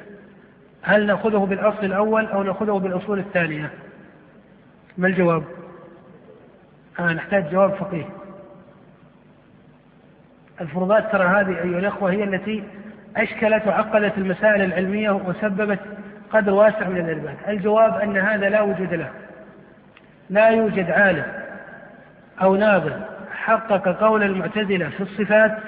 هل 0.82 1.06
نأخذه 1.06 1.38
بالأصل 1.38 1.84
الأول 1.84 2.26
أو 2.26 2.42
نأخذه 2.42 2.72
بالأصول 2.72 3.18
الثانية؟ 3.18 3.70
ما 4.98 5.08
الجواب؟ 5.08 5.44
آه 7.00 7.12
نحتاج 7.12 7.50
جواب 7.50 7.74
فقيه. 7.74 8.04
الفروضات 10.60 11.12
ترى 11.12 11.24
هذه 11.24 11.62
أيها 11.62 11.78
الأخوة 11.78 12.10
هي 12.10 12.24
التي 12.24 12.64
أشكلت 13.16 13.66
وعقدت 13.66 14.18
المسائل 14.18 14.62
العلمية 14.62 15.10
وسببت 15.10 15.78
قدر 16.30 16.52
واسع 16.52 16.88
من 16.88 17.00
الإرباك 17.00 17.36
الجواب 17.48 17.94
أن 17.94 18.16
هذا 18.16 18.48
لا 18.48 18.60
وجود 18.60 18.94
له. 18.94 19.10
لا 20.30 20.48
يوجد 20.48 20.90
عالم 20.90 21.24
أو 22.42 22.56
ناظر 22.56 23.00
حقق 23.32 23.88
قول 23.88 24.22
المعتزلة 24.22 24.88
في 24.88 25.00
الصفات 25.00 25.58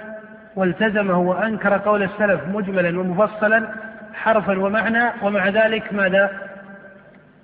والتزمه 0.61 1.19
وأنكر 1.19 1.77
قول 1.77 2.03
السلف 2.03 2.41
مجملا 2.49 3.01
ومفصلا 3.01 3.69
حرفا 4.15 4.59
ومعنى 4.59 5.13
ومع 5.23 5.49
ذلك 5.49 5.93
ماذا؟ 5.93 6.31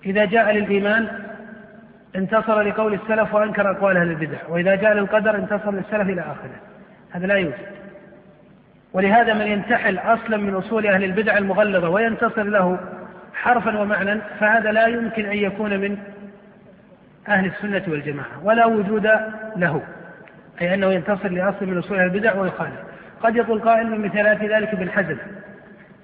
إذا 0.07 0.25
جاء 0.25 0.53
للإيمان 0.53 1.09
انتصر 2.17 2.63
لقول 2.63 2.95
السلف 2.95 3.35
وأنكر 3.35 3.71
أقوال 3.71 3.97
أهل 3.97 4.11
البدع 4.11 4.39
وإذا 4.49 4.75
جاء 4.75 4.93
للقدر 4.93 5.37
انتصر 5.37 5.71
للسلف 5.71 6.09
إلى 6.09 6.21
آخره. 6.21 6.61
هذا 7.11 7.27
لا 7.27 7.35
يوجد. 7.35 7.67
ولهذا 8.93 9.35
من 9.35 9.47
ينتحل 9.47 9.99
أصلا 9.99 10.37
من 10.37 10.55
أصول 10.55 10.87
أهل 10.87 11.05
البدع 11.05 11.39
المغلظة 11.39 11.89
وينتصر 11.89 12.43
له 12.43 12.79
حرفا 13.35 13.79
ومعنى 13.79 14.21
فهذا 14.41 14.73
لا 14.73 14.87
يمكن 14.87 15.27
أن 15.27 15.37
يكون 15.37 15.81
من 15.81 15.99
أهل 17.29 17.47
السنة 17.47 17.83
والجماعة 17.89 18.45
ولا 18.45 18.67
وجود 18.67 19.11
له 19.57 19.83
أي 20.61 20.75
أنه 20.75 20.93
ينتصر 20.93 21.29
لأصل 21.29 21.67
من 21.67 21.79
أصول 21.79 22.01
البدع 22.01 22.35
ويخالف. 22.35 22.86
قد 23.23 23.37
يقول 23.37 23.61
قائل 23.61 23.91
من 23.91 24.01
مثالات 24.01 24.43
ذلك 24.43 24.69
ابن 24.69 24.91
حزم. 24.91 25.17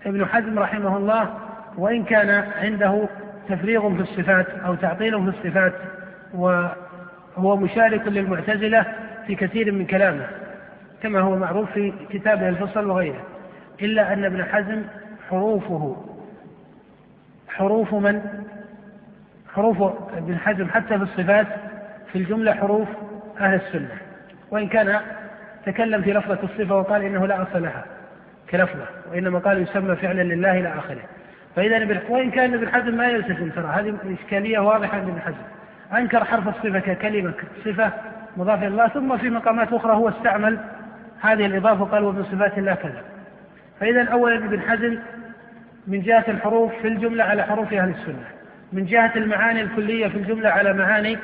ابن 0.06 0.26
حزم 0.26 0.58
رحمه 0.58 0.96
الله 0.96 1.34
وإن 1.76 2.04
كان 2.04 2.44
عنده 2.62 3.08
تفريغ 3.48 3.94
في 3.94 4.00
الصفات 4.00 4.46
أو 4.50 4.74
تعطيل 4.74 5.22
في 5.22 5.38
الصفات 5.38 5.72
وهو 6.34 7.56
مشارك 7.56 8.08
للمعتزلة 8.08 8.86
في 9.26 9.34
كثير 9.34 9.72
من 9.72 9.86
كلامه 9.86 10.26
كما 11.02 11.20
هو 11.20 11.36
معروف 11.36 11.70
في 11.70 11.92
كتابه 12.10 12.48
الفصل 12.48 12.90
وغيره. 12.90 13.24
إلا 13.82 14.12
أن 14.12 14.24
ابن 14.24 14.44
حزم 14.44 14.82
حروفه 15.28 16.04
حروف 17.48 17.94
من؟ 17.94 18.22
حروف 19.54 19.82
ابن 20.16 20.38
حزم 20.38 20.68
حتى 20.68 20.98
في 20.98 21.04
الصفات 21.04 21.46
في 22.12 22.18
الجملة 22.18 22.54
حروف 22.54 22.88
أهل 23.40 23.54
السنة. 23.54 23.96
وإن 24.50 24.68
كان 24.68 25.00
تكلم 25.66 26.02
في 26.02 26.12
لفظة 26.12 26.38
الصفة 26.42 26.76
وقال 26.76 27.02
إنه 27.02 27.26
لا 27.26 27.42
أصل 27.42 27.62
لها 27.62 27.84
كلفظة 28.50 28.86
وإنما 29.10 29.38
قال 29.38 29.62
يسمى 29.62 29.96
فعلا 29.96 30.22
لله 30.22 30.60
إلى 30.60 30.68
آخره. 30.68 31.02
فإذا 31.56 32.02
وإن 32.08 32.30
كان 32.30 32.54
ابن 32.54 32.68
حزم 32.68 32.96
ما 32.96 33.08
يلتزم 33.08 33.50
ترى 33.50 33.66
هذه 33.66 33.96
إشكالية 34.20 34.58
واضحة 34.58 34.98
عند 34.98 35.08
ابن 35.08 35.20
حزم. 35.20 35.44
أنكر 35.98 36.24
حرف 36.24 36.48
الصفة 36.48 36.78
ككلمة 36.78 37.32
صفة 37.64 37.92
مضافة 38.36 38.66
إلى 38.66 38.68
الله 38.68 38.88
ثم 38.88 39.16
في 39.18 39.30
مقامات 39.30 39.72
أخرى 39.72 39.92
هو 39.92 40.08
استعمل 40.08 40.58
هذه 41.20 41.46
الإضافة 41.46 41.82
وقال 41.82 42.04
ومن 42.04 42.24
صفات 42.24 42.58
الله 42.58 42.74
كذا. 42.74 43.02
فإذا 43.80 44.04
أولا 44.04 44.36
ابن 44.36 44.60
حزم 44.60 44.98
من 45.86 46.00
جهة 46.02 46.24
الحروف 46.28 46.72
في 46.82 46.88
الجملة 46.88 47.24
على 47.24 47.42
حروف 47.42 47.72
أهل 47.72 47.90
السنة 47.90 48.24
من 48.72 48.86
جهة 48.86 49.12
المعاني 49.16 49.60
الكلية 49.60 50.08
في 50.08 50.16
الجملة 50.16 50.48
على 50.48 50.72
معاني 50.72 51.18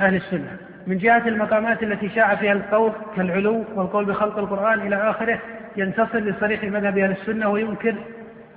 أهل 0.00 0.14
السنة. 0.14 0.56
من 0.86 0.98
جهة 0.98 1.28
المقامات 1.28 1.82
التي 1.82 2.08
شاع 2.08 2.34
فيها 2.34 2.52
القول 2.52 2.92
كالعلو 3.16 3.64
والقول 3.74 4.04
بخلق 4.04 4.38
القرآن 4.38 4.80
إلى 4.86 5.10
آخره 5.10 5.38
ينتصر 5.76 6.18
لصريح 6.18 6.64
مذهب 6.64 6.98
أهل 6.98 7.10
السنة 7.10 7.48
وينكر 7.48 7.94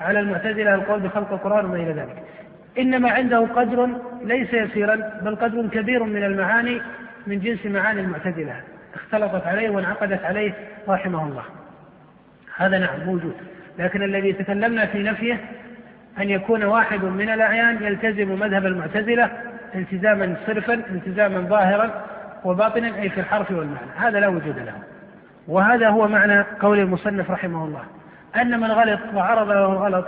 على 0.02 0.20
المعتزلة 0.20 0.76
القول 0.76 1.00
بخلق 1.00 1.32
القرآن 1.32 1.66
وما 1.66 1.76
إلى 1.76 1.94
ذلك. 1.94 2.24
إنما 2.80 3.12
عنده 3.12 3.40
قدر 3.40 3.90
ليس 4.22 4.54
يسيرا 4.54 4.96
بل 5.22 5.36
قدر 5.36 5.68
كبير 5.68 6.04
من 6.04 6.24
المعاني 6.24 6.82
من 7.28 7.40
جنس 7.40 7.66
معاني 7.66 8.02
المعتزلة. 8.02 8.56
اختلطت 8.96 9.48
عليه 9.48 9.70
وانعقدت 9.70 10.24
عليه 10.24 10.54
رحمه 10.88 11.24
الله. 11.24 11.44
هذا 12.58 12.80
نعم 12.80 13.00
موجود. 13.06 13.36
لكن 13.80 14.04
الذي 14.04 14.34
تكلمنا 14.34 14.86
في 14.86 15.04
نفيه 15.04 15.38
أن 16.20 16.30
يكون 16.30 16.64
واحد 16.64 17.04
من 17.04 17.30
الأعيان 17.30 17.84
يلتزم 17.84 18.40
مذهب 18.40 18.66
المعتزلة 18.66 19.32
التزاما 19.76 20.36
صرفا 20.48 20.74
التزاما 20.74 21.40
ظاهرا 21.40 22.06
وباطنا 22.46 22.88
أي 22.88 23.10
في 23.10 23.20
الحرف 23.20 23.52
والمعنى. 23.52 23.92
هذا 23.96 24.20
لا 24.20 24.28
وجود 24.28 24.60
له. 24.60 24.74
وهذا 25.48 25.90
هو 25.90 26.08
معنى 26.08 26.42
قول 26.42 26.80
المصنف 26.80 27.32
رحمه 27.32 27.66
الله. 27.66 27.84
أن 28.36 28.60
من 28.60 28.72
غلط 28.72 29.00
وعرض 29.14 29.48
له 29.48 29.66
الغلط 29.66 30.06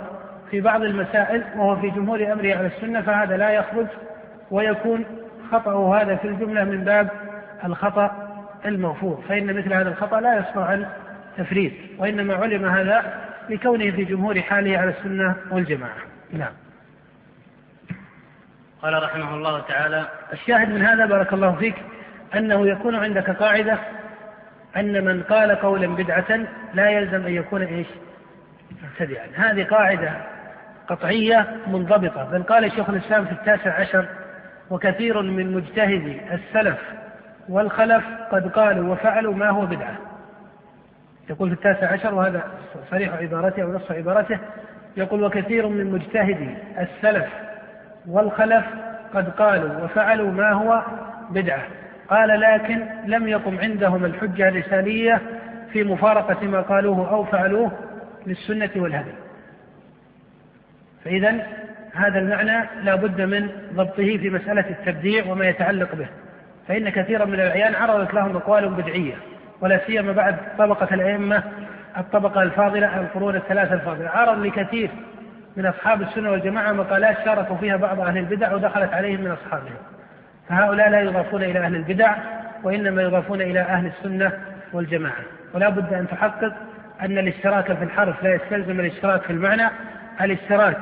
في 0.50 0.60
بعض 0.60 0.82
المسائل 0.82 1.44
وهو 1.56 1.76
في 1.76 1.90
جمهور 1.90 2.32
أمره 2.32 2.54
على 2.54 2.66
السنة 2.66 3.00
فهذا 3.00 3.36
لا 3.36 3.50
يخرج 3.50 3.86
ويكون 4.50 5.04
خطأه 5.52 6.02
هذا 6.02 6.16
في 6.16 6.28
الجملة 6.28 6.64
من 6.64 6.84
باب 6.84 7.08
الخطأ 7.64 8.28
المغفور 8.66 9.24
فإن 9.28 9.58
مثل 9.58 9.72
هذا 9.72 9.88
الخطأ 9.88 10.20
لا 10.20 10.38
يصنع 10.38 10.64
عن 10.64 10.86
تفريط 11.36 11.72
وإنما 11.98 12.34
علم 12.34 12.64
هذا 12.66 13.04
لكونه 13.48 13.90
في 13.90 14.04
جمهور 14.04 14.40
حاله 14.40 14.78
على 14.78 14.90
السنة 14.90 15.36
والجماعة. 15.50 15.98
نعم. 16.32 16.52
قال 18.82 19.02
رحمه 19.02 19.34
الله 19.34 19.60
تعالى 19.60 20.08
الشاهد 20.32 20.68
من 20.68 20.82
هذا 20.82 21.06
بارك 21.06 21.32
الله 21.32 21.52
فيك 21.52 21.74
أنه 22.36 22.68
يكون 22.68 22.94
عندك 22.94 23.30
قاعدة 23.30 23.78
أن 24.76 25.04
من 25.04 25.22
قال 25.22 25.52
قولا 25.52 25.86
بدعة 25.86 26.46
لا 26.74 26.90
يلزم 26.90 27.26
أن 27.26 27.32
يكون 27.32 27.62
إيش؟ 27.62 27.86
مبتدعا. 28.82 29.26
هذه 29.34 29.64
قاعدة 29.64 30.12
قطعية 30.88 31.46
منضبطة. 31.66 32.24
بل 32.24 32.42
قال 32.42 32.72
شيخ 32.72 32.90
الإسلام 32.90 33.24
في 33.24 33.32
التاسع 33.32 33.80
عشر 33.80 34.08
وكثير 34.70 35.22
من 35.22 35.52
مجتهدي 35.52 36.20
السلف 36.32 36.78
والخلف 37.48 38.04
قد 38.30 38.48
قالوا 38.48 38.92
وفعلوا 38.92 39.34
ما 39.34 39.48
هو 39.48 39.66
بدعة. 39.66 39.96
يقول 41.30 41.48
في 41.48 41.54
التاسع 41.54 41.92
عشر 41.92 42.14
وهذا 42.14 42.42
صريح 42.90 43.14
عبارته 43.14 43.62
أو 43.62 43.72
نص 43.72 43.90
عبارته 43.90 44.38
يقول 44.96 45.22
وكثير 45.22 45.68
من 45.68 45.92
مجتهدي 45.92 46.54
السلف 46.78 47.26
والخلف 48.08 48.64
قد 49.14 49.30
قالوا 49.30 49.84
وفعلوا 49.84 50.30
ما 50.30 50.52
هو 50.52 50.82
بدعة. 51.30 51.62
قال 52.10 52.40
لكن 52.40 52.86
لم 53.06 53.28
يقم 53.28 53.58
عندهم 53.58 54.04
الحجة 54.04 54.48
الرسالية 54.48 55.20
في 55.72 55.84
مفارقة 55.84 56.46
ما 56.46 56.60
قالوه 56.60 57.10
أو 57.10 57.24
فعلوه 57.24 57.72
للسنة 58.26 58.70
والهدي. 58.76 59.12
فإذا 61.04 61.46
هذا 61.94 62.18
المعنى 62.18 62.68
لا 62.82 62.94
بد 62.94 63.20
من 63.20 63.48
ضبطه 63.74 64.16
في 64.16 64.30
مسألة 64.30 64.70
التبديع 64.70 65.26
وما 65.26 65.44
يتعلق 65.46 65.94
به. 65.94 66.08
فإن 66.68 66.88
كثيرا 66.88 67.24
من 67.24 67.34
الأعيان 67.34 67.74
عرضت 67.74 68.14
لهم 68.14 68.36
أقوال 68.36 68.68
بدعية 68.68 69.14
ولا 69.60 69.80
سيما 69.86 70.12
بعد 70.12 70.36
طبقة 70.58 70.94
الأئمة 70.94 71.42
الطبقة 71.98 72.42
الفاضلة 72.42 73.00
القرون 73.00 73.36
الثلاثة 73.36 73.74
الفاضلة. 73.74 74.08
عرض 74.08 74.46
لكثير 74.46 74.90
من 75.56 75.66
أصحاب 75.66 76.02
السنة 76.02 76.30
والجماعة 76.30 76.72
مقالات 76.72 77.16
شاركوا 77.24 77.56
فيها 77.56 77.76
بعض 77.76 78.00
أهل 78.00 78.18
البدع 78.18 78.54
ودخلت 78.54 78.92
عليهم 78.92 79.20
من 79.20 79.30
أصحابهم. 79.30 79.97
فهؤلاء 80.48 80.90
لا 80.90 81.00
يضافون 81.00 81.42
إلى 81.42 81.58
أهل 81.58 81.76
البدع 81.76 82.14
وإنما 82.62 83.02
يضافون 83.02 83.40
إلى 83.40 83.60
أهل 83.60 83.86
السنة 83.86 84.32
والجماعة. 84.72 85.22
ولا 85.54 85.68
بد 85.68 85.92
أن 85.92 86.08
تحقق 86.08 86.52
أن 87.00 87.18
الاشتراك 87.18 87.72
في 87.72 87.84
الحرف 87.84 88.22
لا 88.22 88.34
يستلزم 88.34 88.80
الاشتراك 88.80 89.22
في 89.22 89.32
المعنى. 89.32 89.70
الاشتراك 90.20 90.78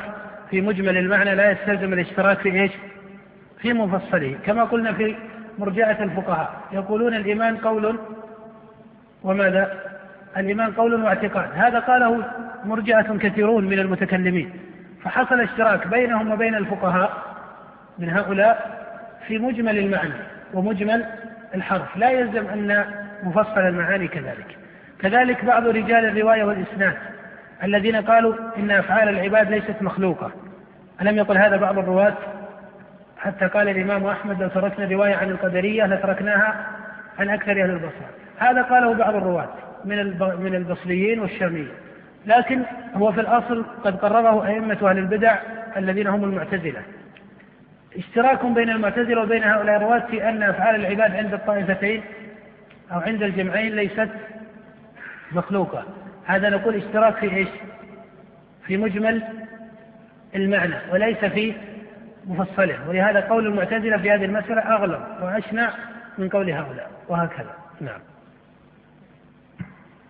في 0.51 0.61
مجمل 0.61 0.97
المعنى 0.97 1.35
لا 1.35 1.51
يستلزم 1.51 1.93
الاشتراك 1.93 2.39
في 2.39 2.61
إيش؟ 2.61 2.73
في 3.59 3.73
مفصله. 3.73 4.37
كما 4.47 4.65
قلنا 4.65 4.93
في 4.93 5.17
مرجعة 5.59 5.97
الفقهاء 6.01 6.51
يقولون 6.73 7.15
الإيمان 7.15 7.57
قول 7.57 7.99
وماذا؟ 9.23 9.73
الإيمان 10.37 10.73
قول 10.73 11.05
واعتقاد. 11.05 11.49
هذا 11.55 11.79
قاله 11.79 12.25
مرجعة 12.65 13.19
كثيرون 13.19 13.65
من 13.65 13.79
المتكلمين. 13.79 14.53
فحصل 15.03 15.41
اشتراك 15.41 15.87
بينهم 15.87 16.31
وبين 16.31 16.55
الفقهاء 16.55 17.13
من 17.99 18.11
هؤلاء 18.11 18.76
في 19.29 19.39
مجمل 19.39 19.79
المعنى 19.79 20.15
ومجمل 20.55 21.05
الحرف. 21.55 21.97
لا 21.97 22.11
يلزم 22.11 22.47
أن 22.47 22.85
مفصل 23.23 23.61
المعاني 23.61 24.09
كذلك. 24.09 24.59
كذلك 24.99 25.45
بعض 25.45 25.67
رجال 25.67 26.05
الرواية 26.05 26.45
والإسناد 26.45 26.97
الذين 27.65 27.97
قالوا 27.97 28.35
إن 28.59 28.71
أفعال 28.71 29.09
العباد 29.09 29.51
ليست 29.51 29.77
مخلوقة. 29.81 30.31
ألم 31.03 31.17
يقل 31.17 31.39
هذا 31.39 31.57
بعض 31.57 31.79
الرواة؟ 31.79 32.15
حتى 33.19 33.47
قال 33.47 33.69
الإمام 33.69 34.07
أحمد 34.07 34.43
لو 34.43 34.49
تركنا 34.49 34.89
رواية 34.89 35.15
عن 35.15 35.31
القدرية 35.31 35.87
لتركناها 35.87 36.67
عن 37.19 37.29
أكثر 37.29 37.53
أهل 37.53 37.71
البصر 37.71 38.07
هذا 38.39 38.63
قاله 38.63 38.95
بعض 38.95 39.15
الرواة 39.15 39.49
من 39.85 39.97
من 40.19 40.55
البصريين 40.55 41.21
والشاميين. 41.21 41.69
لكن 42.27 42.63
هو 42.95 43.13
في 43.13 43.21
الأصل 43.21 43.65
قد 43.85 43.97
قرره 43.97 44.47
أئمة 44.47 44.91
أهل 44.91 44.99
البدع 44.99 45.37
الذين 45.77 46.07
هم 46.07 46.25
المعتزلة. 46.25 46.83
اشتراك 47.97 48.47
بين 48.47 48.71
المعتزلة 48.71 49.23
وبين 49.23 49.45
هؤلاء 49.45 49.77
الرواة 49.77 50.07
في 50.11 50.29
أن 50.29 50.43
أفعال 50.43 50.75
العباد 50.75 51.17
عند 51.17 51.35
الطائفتين 51.35 52.03
أو 52.93 53.01
عند 53.01 53.23
الجمعين 53.23 53.77
ليست 53.77 54.11
مخلوقة. 55.33 55.85
هذا 56.25 56.49
نقول 56.49 56.75
اشتراك 56.75 57.15
في 57.17 57.37
إيش؟ 57.37 57.49
في 58.67 58.77
مجمل 58.77 59.23
المعنى 60.35 60.75
وليس 60.93 61.25
في 61.25 61.55
مفصله. 62.27 62.89
ولهذا 62.89 63.21
قول 63.21 63.47
المعتزلة 63.47 63.97
في 63.97 64.11
هذه 64.11 64.25
المسألة 64.25 64.61
أغلب 64.61 65.01
وأشنع 65.23 65.71
من 66.19 66.29
قول 66.29 66.51
هؤلاء. 66.51 66.91
وهكذا. 67.09 67.55
نعم. 67.81 68.01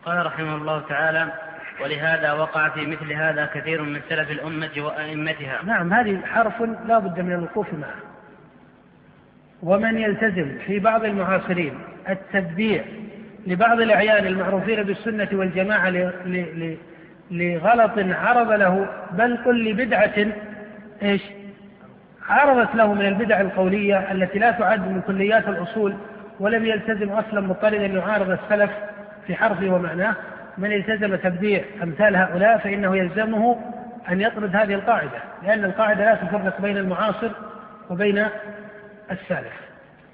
قال 0.05 0.27
رحمه 0.27 0.57
الله 0.57 0.81
تعالى 0.89 1.33
ولهذا 1.83 2.33
وقع 2.33 2.69
في 2.69 2.87
مثل 2.87 3.13
هذا 3.13 3.47
كثير 3.55 3.83
من 3.83 4.01
سلف 4.09 4.31
الأمة 4.31 4.71
وأئمتها. 4.79 5.61
نعم 5.65 5.93
هذه 5.93 6.21
حرف 6.27 6.63
لا 6.63 6.99
بد 6.99 7.21
من 7.21 7.33
الوقوف 7.33 7.67
معه 7.73 8.17
ومن 9.63 9.99
يلتزم 9.99 10.59
في 10.67 10.79
بعض 10.79 11.05
المعاصرين 11.05 11.79
التتبيع 12.09 12.85
لبعض 13.47 13.81
الأعيان 13.81 14.27
المعروفين 14.27 14.83
بالسنة 14.83 15.29
والجماعة 15.33 15.91
لغلط 17.31 17.93
عرض 17.97 18.51
له 18.51 18.89
بل 19.13 19.37
قل 19.37 19.71
لبدعة 19.71 20.27
إيش؟ 21.03 21.23
عرضت 22.29 22.75
له 22.75 22.95
من 22.95 23.07
البدع 23.07 23.41
القولية 23.41 24.13
التي 24.13 24.39
لا 24.39 24.51
تعد 24.51 24.81
من 24.81 25.01
كليات 25.01 25.49
الأصول 25.49 25.95
ولم 26.41 26.65
يلتزم 26.65 27.13
أصلا 27.13 27.41
مضطردا 27.41 27.87
يعارض 27.87 28.31
السلف 28.31 28.71
في 29.27 29.35
حرفه 29.35 29.69
ومعناه. 29.69 30.15
من 30.59 30.73
التزم 30.73 31.17
تبديع 31.17 31.65
أمثال 31.83 32.17
هؤلاء 32.17 32.59
فإنه 32.59 32.97
يلزمه 32.97 33.57
أن 34.11 34.21
يطرد 34.21 34.57
هذه 34.57 34.75
القاعدة 34.75 35.19
لأن 35.43 35.65
القاعدة 35.65 36.05
لا 36.05 36.15
تفرق 36.15 36.61
بين 36.61 36.77
المعاصر 36.77 37.31
وبين 37.91 38.27
السالف. 39.11 39.53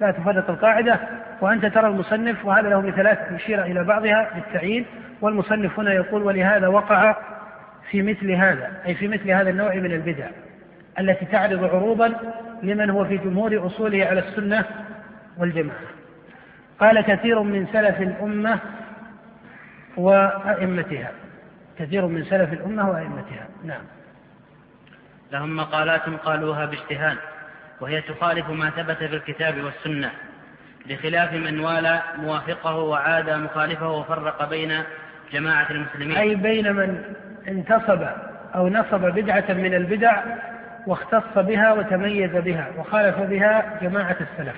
لا 0.00 0.10
تفرق 0.10 0.50
القاعدة 0.50 1.00
وأنت 1.40 1.66
ترى 1.66 1.86
المصنف 1.86 2.44
وهذا 2.44 2.68
له 2.68 2.80
مثالات 2.80 3.32
مشيرة 3.32 3.62
إلى 3.62 3.84
بعضها 3.84 4.30
بالتعيين 4.34 4.86
والمصنف 5.20 5.78
هنا 5.80 5.92
يقول 5.92 6.22
ولهذا 6.22 6.68
وقع 6.68 7.16
في 7.90 8.02
مثل 8.02 8.30
هذا 8.30 8.70
أي 8.86 8.94
في 8.94 9.08
مثل 9.08 9.30
هذا 9.30 9.50
النوع 9.50 9.74
من 9.74 9.92
البدع 9.92 10.26
التي 10.98 11.24
تعرض 11.24 11.64
عروضا 11.64 12.12
لمن 12.62 12.90
هو 12.90 13.04
في 13.04 13.16
جمهور 13.16 13.66
أصوله 13.66 14.06
على 14.06 14.20
السنة 14.20 14.64
والجماعة. 15.38 15.78
قال 16.80 17.00
كثير 17.00 17.42
من 17.42 17.66
سلف 17.72 18.00
الأمة 18.00 18.58
وأئمتها. 19.96 21.10
كثير 21.78 22.06
من 22.06 22.24
سلف 22.24 22.52
الأمة 22.52 22.90
وأئمتها. 22.90 23.48
نعم. 23.64 23.82
لهم 25.32 25.56
مقالات 25.56 26.02
قالوها 26.24 26.66
باجتهاد 26.66 27.16
وهي 27.80 28.00
تخالف 28.00 28.50
ما 28.50 28.70
ثبت 28.70 28.96
في 28.96 29.16
الكتاب 29.16 29.64
والسنة 29.64 30.10
بخلاف 30.86 31.32
من 31.32 31.60
والى 31.60 32.02
موافقه 32.16 32.76
وعاد 32.76 33.30
مخالفه 33.30 33.90
وفرق 33.90 34.48
بين 34.50 34.82
جماعة 35.32 35.70
المسلمين. 35.70 36.16
أي 36.16 36.34
بين 36.34 36.72
من 36.72 37.02
انتصب 37.48 38.06
أو 38.54 38.68
نصب 38.68 39.00
بدعة 39.00 39.44
من 39.48 39.74
البدع 39.74 40.22
واختص 40.86 41.38
بها 41.38 41.72
وتميز 41.72 42.30
بها 42.30 42.68
وخالف 42.78 43.18
بها 43.18 43.78
جماعة 43.82 44.16
السلف 44.20 44.56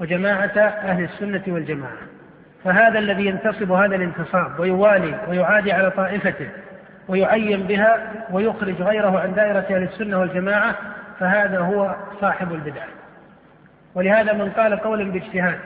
وجماعة 0.00 0.58
أهل 0.58 1.04
السنة 1.04 1.42
والجماعة. 1.46 2.19
فهذا 2.64 2.98
الذي 2.98 3.26
ينتصب 3.26 3.72
هذا 3.72 3.96
الانتصاب 3.96 4.60
ويوالي 4.60 5.18
ويعادي 5.28 5.72
على 5.72 5.90
طائفته 5.90 6.48
ويعين 7.08 7.62
بها 7.62 7.98
ويخرج 8.30 8.82
غيره 8.82 9.20
عن 9.20 9.34
دائرة 9.34 9.66
أهل 9.70 9.82
السنة 9.82 10.20
والجماعة 10.20 10.74
فهذا 11.20 11.58
هو 11.58 11.94
صاحب 12.20 12.52
البدعة 12.52 12.86
ولهذا 13.94 14.32
من 14.32 14.50
قال 14.50 14.76
قولا 14.76 15.10
باجتهاد 15.12 15.58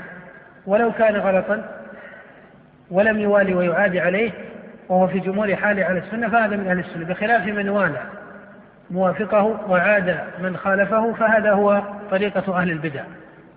ولو 0.66 0.92
كان 0.92 1.16
غلطا 1.16 1.64
ولم 2.90 3.18
يوالي 3.18 3.54
ويعادي 3.54 4.00
عليه 4.00 4.30
وهو 4.88 5.07
في 5.07 5.18
جمهور 5.18 5.57
حاله 5.57 5.85
على 5.85 5.98
السنة 5.98 6.28
فهذا 6.28 6.57
من 6.57 6.66
أهل 6.66 6.78
السنة. 6.78 7.04
بخلاف 7.04 7.46
من 7.46 7.68
والى 7.68 8.00
موافقه 8.90 9.61
وعاد 9.68 10.18
من 10.40 10.57
خالفه 10.57 11.12
فهذا 11.12 11.52
هو 11.52 11.83
طريقة 12.11 12.59
أهل 12.59 12.70
البدع. 12.70 13.02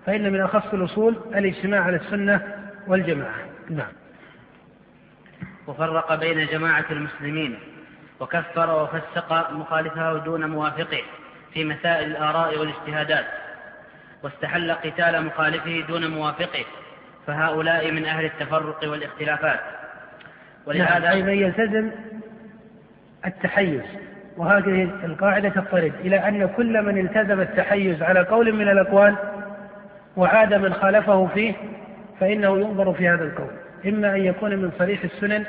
فإن 0.06 0.32
من 0.32 0.40
أخص 0.40 0.74
الأصول 0.74 1.16
الاجتماع 1.34 1.80
على 1.80 1.96
السنة 1.96 2.40
والجماعة. 2.88 3.34
نعم. 3.70 3.92
وفرق 5.66 6.14
بين 6.14 6.46
جماعة 6.46 6.84
المسلمين 6.90 7.58
وكفر 8.20 8.82
وفسق 8.82 9.50
مخالفه 9.52 10.18
دون 10.18 10.50
موافقه 10.50 11.02
في 11.52 11.64
مسائل 11.64 12.10
الآراء 12.10 12.58
والاجتهادات 12.58 13.26
واستحل 14.22 14.72
قتال 14.72 15.24
مخالفه 15.24 15.84
دون 15.88 16.10
موافقه 16.10 16.64
فهؤلاء 17.26 17.92
من 17.92 18.04
أهل 18.04 18.24
التفرق 18.24 18.90
والاختلافات. 18.90 19.60
ولهذا 20.66 20.98
نعم 20.98 21.12
أي 21.12 21.22
من 21.22 21.32
يلتزم 21.32 21.90
التحيز 23.26 23.82
وهذه 24.36 24.82
القاعدة 25.04 25.48
تضطرد 25.48 25.92
إلى 26.00 26.28
أن 26.28 26.48
كل 26.56 26.82
من 26.82 26.98
التزم 26.98 27.40
التحيز 27.40 28.02
على 28.02 28.20
قول 28.20 28.52
من 28.52 28.68
الأقوال 28.68 29.16
وعاد 30.16 30.54
من 30.54 30.74
خالفه 30.74 31.26
فيه 31.26 31.54
فإنه 32.20 32.58
ينظر 32.58 32.92
في 32.92 33.08
هذا 33.08 33.24
القول 33.24 33.50
إما 33.86 34.14
أن 34.16 34.24
يكون 34.24 34.56
من 34.56 34.70
صريح 34.78 35.04
السنن 35.04 35.44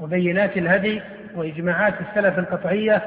وبينات 0.00 0.56
الهدي 0.56 1.02
وإجماعات 1.34 1.94
السلف 2.00 2.38
القطعية 2.38 3.02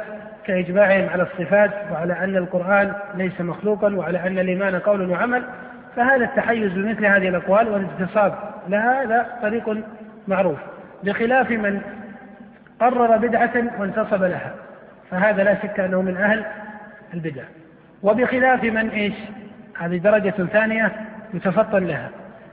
كإجماعهم 0.46 1.10
على 1.10 1.24
الصفات 1.24 1.72
وعلى 1.92 2.14
أن 2.14 2.38
القرآن 2.38 2.94
ليس 3.16 3.42
مخلوقا 3.42 3.96
وعلى 3.96 4.28
أن 4.28 4.40
الإيمان 4.40 4.80
قول 4.80 5.10
وعمل 5.10 5.44
فهذا 5.96 6.26
التحيز 6.26 6.72
بمثل 6.72 7.06
هذه 7.06 7.30
الأقوال 7.30 7.70
والانتصاب 7.70 8.36
لها 8.70 9.04
هذا 9.04 9.28
طريق 9.42 9.84
معروف. 10.28 10.58
بخلاف 11.04 11.52
من 11.52 11.82
قرر 12.80 13.18
بدعة 13.18 13.64
وانتصب 13.80 14.24
لها 14.24 14.54
فهذا 15.12 15.44
لا 15.44 15.56
شك 15.56 15.80
أنه 15.80 16.02
من 16.02 16.18
أهل 16.18 16.46
البدع. 17.14 17.44
وبخلاف 18.04 18.64
من 18.64 18.90
إيش؟ 18.90 19.14
هذه 19.78 19.98
درجة 19.98 20.30
ثانية 20.30 20.92
يتفطن 21.34 21.84
لها. 21.84 22.10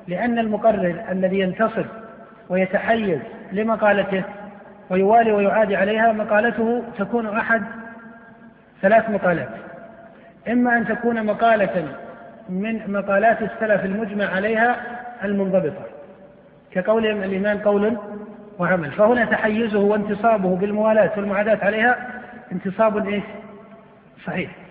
لأن 0.08 0.38
المقرر 0.38 1.04
الذي 1.10 1.38
ينتصب 1.38 1.86
ويتحيز 2.48 3.18
لمقالته 3.52 4.24
ويوالي 4.90 5.32
ويعادي 5.32 5.76
عليها 5.76 6.12
مقالته 6.12 6.82
تكون 6.98 7.26
أحد 7.26 7.62
ثلاث 8.82 9.10
مقالات. 9.10 9.48
إما 10.48 10.76
أن 10.76 10.86
تكون 10.86 11.26
مقالة 11.26 11.88
من 12.48 12.92
مقالات 12.92 13.42
السلف 13.42 13.84
المجمع 13.84 14.24
عليها 14.24 14.76
المنضبطة 15.24 15.84
كقولهم 16.70 17.22
الإيمان 17.22 17.58
قول 17.58 17.96
وعمل. 18.58 18.90
فهنا 18.90 19.24
تحيزه 19.24 19.78
وانتصابه 19.78 20.56
بالموالاة 20.56 21.10
والمعاداة 21.16 21.58
عليها 21.62 22.10
انتصاب 22.52 23.08
إيش؟ 23.08 23.24
صحيح. 24.26 24.63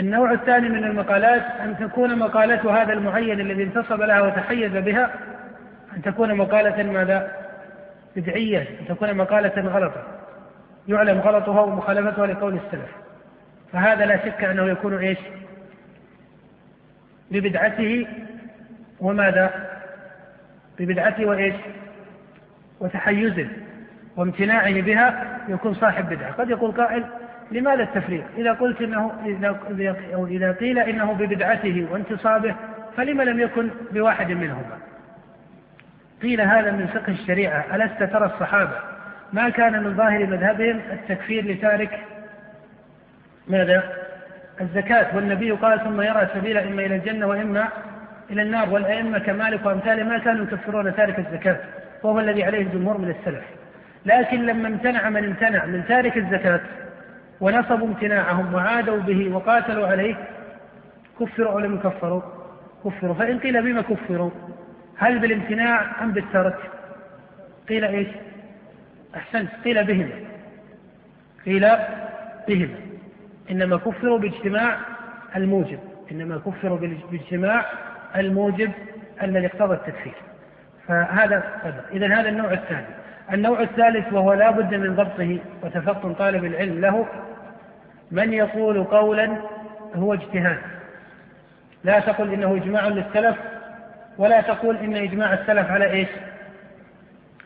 النوع 0.00 0.32
الثاني 0.32 0.68
من 0.68 0.84
المقالات 0.84 1.42
أن 1.60 1.76
تكون 1.78 2.18
مقالة 2.18 2.82
هذا 2.82 2.92
المعين 2.92 3.40
الذي 3.40 3.62
انتصب 3.62 4.02
لها 4.02 4.20
وتحيز 4.20 4.72
بها 4.72 5.10
أن 5.96 6.02
تكون 6.02 6.34
مقالة 6.34 6.82
ماذا؟ 6.82 7.32
بدعية 8.16 8.60
أن 8.80 8.86
تكون 8.88 9.14
مقالة 9.14 9.62
غلطة. 9.68 10.02
يعلم 10.88 11.20
غلطها 11.20 11.60
ومخالفتها 11.60 12.26
لقول 12.26 12.54
السلف. 12.54 12.90
فهذا 13.72 14.06
لا 14.06 14.16
شك 14.24 14.44
أنه 14.44 14.70
يكون 14.70 14.98
إيش؟ 14.98 15.18
ببدعته 17.30 18.06
وماذا؟ 19.00 19.50
ببدعته 20.78 21.26
وإيش؟ 21.26 21.54
وتحيزه 22.80 23.48
وامتناعه 24.16 24.80
بها 24.80 25.38
يكون 25.48 25.74
صاحب 25.74 26.08
بدعة. 26.08 26.32
قد 26.32 26.50
يقول 26.50 26.72
قائل 26.72 27.04
لماذا 27.50 27.82
التفريق؟ 27.82 28.24
إذا 28.36 28.52
قلت 28.52 28.80
إنه 28.82 29.12
إذا 29.26 29.56
أو 30.14 30.26
إذا 30.26 30.52
قيل 30.52 30.78
إنه 30.78 31.12
ببدعته 31.12 31.86
وانتصابه 31.90 32.54
فلما 32.96 33.22
لم 33.22 33.40
يكن 33.40 33.70
بواحد 33.92 34.30
منهما؟ 34.30 34.78
قيل 36.22 36.40
هذا 36.40 36.70
من 36.70 36.86
فقه 36.86 37.12
الشريعة 37.12 37.76
ألست 37.76 38.02
ترى 38.02 38.26
الصحابة 38.26 38.76
ما 39.32 39.48
كان 39.48 39.82
من 39.82 39.94
ظاهر 39.94 40.26
مذهبهم 40.26 40.80
التكفير 40.92 41.44
لتارك 41.44 42.00
ماذا؟ 43.48 44.00
الزكاة 44.60 45.16
والنبي 45.16 45.50
قال 45.50 45.84
ثم 45.84 46.00
يرى 46.00 46.28
سبيل 46.34 46.58
إما 46.58 46.86
إلى 46.86 46.96
الجنة 46.96 47.26
وإما 47.26 47.68
إلى 48.30 48.42
النار 48.42 48.70
والأئمة 48.70 49.18
كمالك 49.18 49.66
وأمثاله 49.66 50.04
ما 50.04 50.18
كانوا 50.18 50.44
يكفرون 50.44 50.96
تارك 50.96 51.18
الزكاة 51.18 51.56
وهو 52.02 52.20
الذي 52.20 52.44
عليه 52.44 52.62
الجمهور 52.62 52.98
من 52.98 53.10
السلف 53.10 53.44
لكن 54.06 54.46
لما 54.46 54.68
امتنع 54.68 55.10
من 55.10 55.24
امتنع 55.24 55.64
من 55.64 55.84
تارك 55.88 56.16
الزكاة 56.16 56.60
ونصبوا 57.40 57.86
امتناعهم 57.86 58.54
وعادوا 58.54 58.98
به 58.98 59.34
وقاتلوا 59.34 59.86
عليه 59.86 60.14
كفروا 61.20 61.52
أو 61.52 61.58
لم 61.58 61.74
يكفروا 61.74 62.22
كفروا. 62.84 63.14
فإن 63.14 63.38
قيل 63.38 63.62
بما 63.62 63.82
كفروا 63.82 64.30
هل 64.96 65.18
بالامتناع 65.18 66.02
أم 66.04 66.12
بالترك؟ 66.12 66.58
قيل 67.68 67.84
إيش؟ 67.84 68.08
أحسنت. 69.16 69.50
قيل 69.64 69.84
بهما. 69.84 70.14
قيل 71.46 71.68
بهما. 72.48 72.78
إنما 73.50 73.76
كفروا 73.76 74.18
باجتماع 74.18 74.78
الموجب. 75.36 75.78
إنما 76.12 76.38
كفروا 76.38 76.78
باجتماع 77.10 77.66
الموجب 78.16 78.72
الذي 79.22 79.46
اقتضى 79.46 79.74
التكفير. 79.74 80.14
فهذا 80.88 81.44
إذا 81.92 82.06
هذا 82.06 82.28
النوع 82.28 82.52
الثاني. 82.52 82.99
النوع 83.32 83.60
الثالث 83.60 84.12
وهو 84.12 84.32
لا 84.32 84.50
بد 84.50 84.74
من 84.74 84.96
ضبطه 84.96 85.38
وتفطن 85.62 86.14
طالب 86.14 86.44
العلم 86.44 86.80
له 86.80 87.06
من 88.10 88.32
يقول 88.32 88.84
قولا 88.84 89.36
هو 89.94 90.14
اجتهاد. 90.14 90.58
لا 91.84 92.00
تقل 92.00 92.32
إنه 92.32 92.56
إجماع 92.56 92.88
للسلف 92.88 93.36
ولا 94.18 94.40
تقول 94.40 94.76
إن 94.76 94.96
إجماع 94.96 95.32
السلف 95.32 95.70
على 95.70 95.90
إيش؟ 95.90 96.08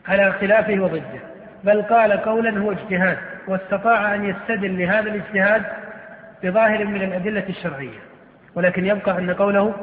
على 0.07 0.31
خلافه 0.31 0.79
وضده. 0.79 1.19
بل 1.63 1.81
قال 1.81 2.11
قولا 2.11 2.59
هو 2.59 2.71
اجتهاد 2.71 3.17
واستطاع 3.47 4.15
أن 4.15 4.25
يستدل 4.25 4.79
لهذا 4.79 5.09
الاجتهاد 5.09 5.63
بظاهر 6.43 6.85
من 6.85 7.01
الأدلة 7.01 7.49
الشرعية. 7.49 7.99
ولكن 8.55 8.85
يبقى 8.85 9.17
أن 9.17 9.33
قوله 9.33 9.73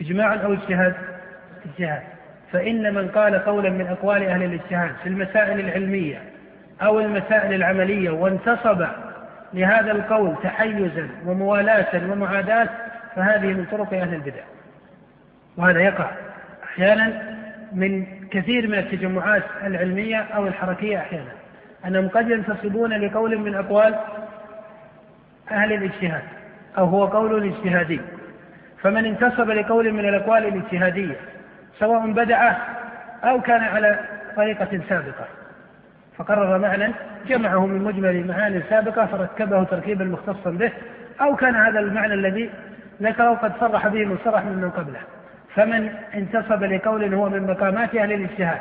إجماع 0.00 0.34
أو 0.34 0.52
اجتهاد 0.52 0.94
اجتهاد. 1.66 2.02
فإن 2.54 2.94
من 2.94 3.08
قال 3.08 3.44
قولا 3.44 3.70
من 3.70 3.86
أقوال 3.86 4.22
أهل 4.22 4.42
الاجتهاد 4.42 4.90
في 5.02 5.08
المسائل 5.08 5.60
العلمية 5.60 6.22
أو 6.82 7.00
المسائل 7.00 7.54
العملية 7.54 8.10
وانتصب 8.10 8.86
لهذا 9.54 9.92
القول 9.92 10.34
تحيزا 10.42 11.08
وموالاة 11.26 12.10
ومعاداة 12.10 12.68
فهذه 13.16 13.46
من 13.46 13.66
طرق 13.70 13.94
أهل 13.94 14.14
البدع. 14.14 14.42
وهذا 15.56 15.80
يقع 15.80 16.10
أحيانا 16.64 17.36
من 17.72 18.06
كثير 18.30 18.68
من 18.68 18.78
التجمعات 18.78 19.42
العلمية 19.64 20.20
أو 20.20 20.46
الحركية 20.46 20.98
أحيانا. 20.98 21.32
أنهم 21.86 22.08
قد 22.08 22.30
ينتصبون 22.30 22.92
لقول 22.92 23.38
من 23.38 23.54
أقوال 23.54 23.94
أهل 25.50 25.72
الاجتهاد 25.72 26.22
أو 26.78 26.84
هو 26.84 27.04
قول 27.04 27.52
اجتهادي 27.52 28.00
فمن 28.82 29.04
انتصب 29.04 29.50
لقول 29.50 29.92
من 29.92 30.08
الأقوال 30.08 30.46
الاجتهادية 30.46 31.33
سواء 31.78 32.12
بدعه 32.12 32.58
أو 33.24 33.40
كان 33.40 33.60
على 33.60 33.98
طريقة 34.36 34.80
سابقة. 34.88 35.26
فقرر 36.16 36.58
معنى 36.58 36.92
جمعه 37.26 37.66
من 37.66 37.84
مجمل 37.84 38.10
المعاني 38.10 38.56
السابقة 38.56 39.06
فركبه 39.06 39.64
تركيبا 39.64 40.04
مختصا 40.04 40.50
به 40.50 40.72
أو 41.20 41.36
كان 41.36 41.54
هذا 41.54 41.80
المعنى 41.80 42.14
الذي 42.14 42.50
ذكره 43.02 43.34
قد 43.34 43.52
صرح 43.60 43.88
به 43.88 44.04
من 44.04 44.18
صرح 44.24 44.44
من, 44.44 44.52
من 44.52 44.70
قبله. 44.70 45.00
فمن 45.54 45.92
انتصب 46.14 46.64
لقول 46.64 47.14
هو 47.14 47.28
من 47.28 47.46
مقامات 47.46 47.94
أهل 47.94 48.12
الاجتهاد. 48.12 48.60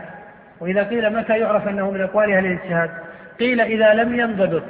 وإذا 0.60 0.84
قيل 0.84 1.18
متى 1.18 1.40
يعرف 1.40 1.68
أنه 1.68 1.92
من 1.92 2.02
أقوال 2.02 2.32
أهل 2.32 2.46
الاجتهاد؟ 2.46 2.90
قيل 3.40 3.62
إذا 3.62 3.94
لم 3.94 4.20
ينضبط 4.20 4.64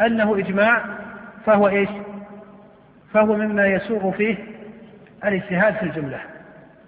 أنه 0.00 0.38
إجماع 0.38 0.82
فهو 1.46 1.68
إيش؟ 1.68 1.88
فهو 3.12 3.36
مما 3.36 3.66
يسوغ 3.66 4.10
فيه 4.10 4.36
الاجتهاد 5.24 5.74
في 5.74 5.82
الجملة. 5.82 6.20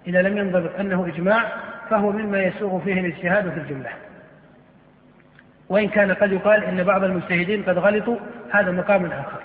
إذا 0.09 0.21
لم 0.21 0.37
ينضبط 0.37 0.79
أنه 0.79 1.07
إجماع 1.07 1.43
فهو 1.89 2.11
مما 2.11 2.39
يسوغ 2.39 2.79
فيه 2.79 2.99
الاجتهاد 2.99 3.49
في 3.49 3.59
الجملة. 3.59 3.89
وإن 5.69 5.87
كان 5.87 6.13
قد 6.13 6.31
يقال 6.31 6.63
إن 6.63 6.83
بعض 6.83 7.03
المجتهدين 7.03 7.63
قد 7.63 7.77
غلطوا 7.77 8.17
هذا 8.51 8.71
مقام 8.71 9.05
آخر. 9.05 9.41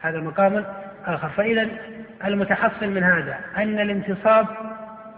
هذا 0.00 0.20
مقام 0.20 0.64
آخر. 1.06 1.28
فإذا 1.28 1.68
المتحصل 2.24 2.88
من 2.88 3.02
هذا 3.02 3.36
أن 3.56 3.80
الانتصاب 3.80 4.46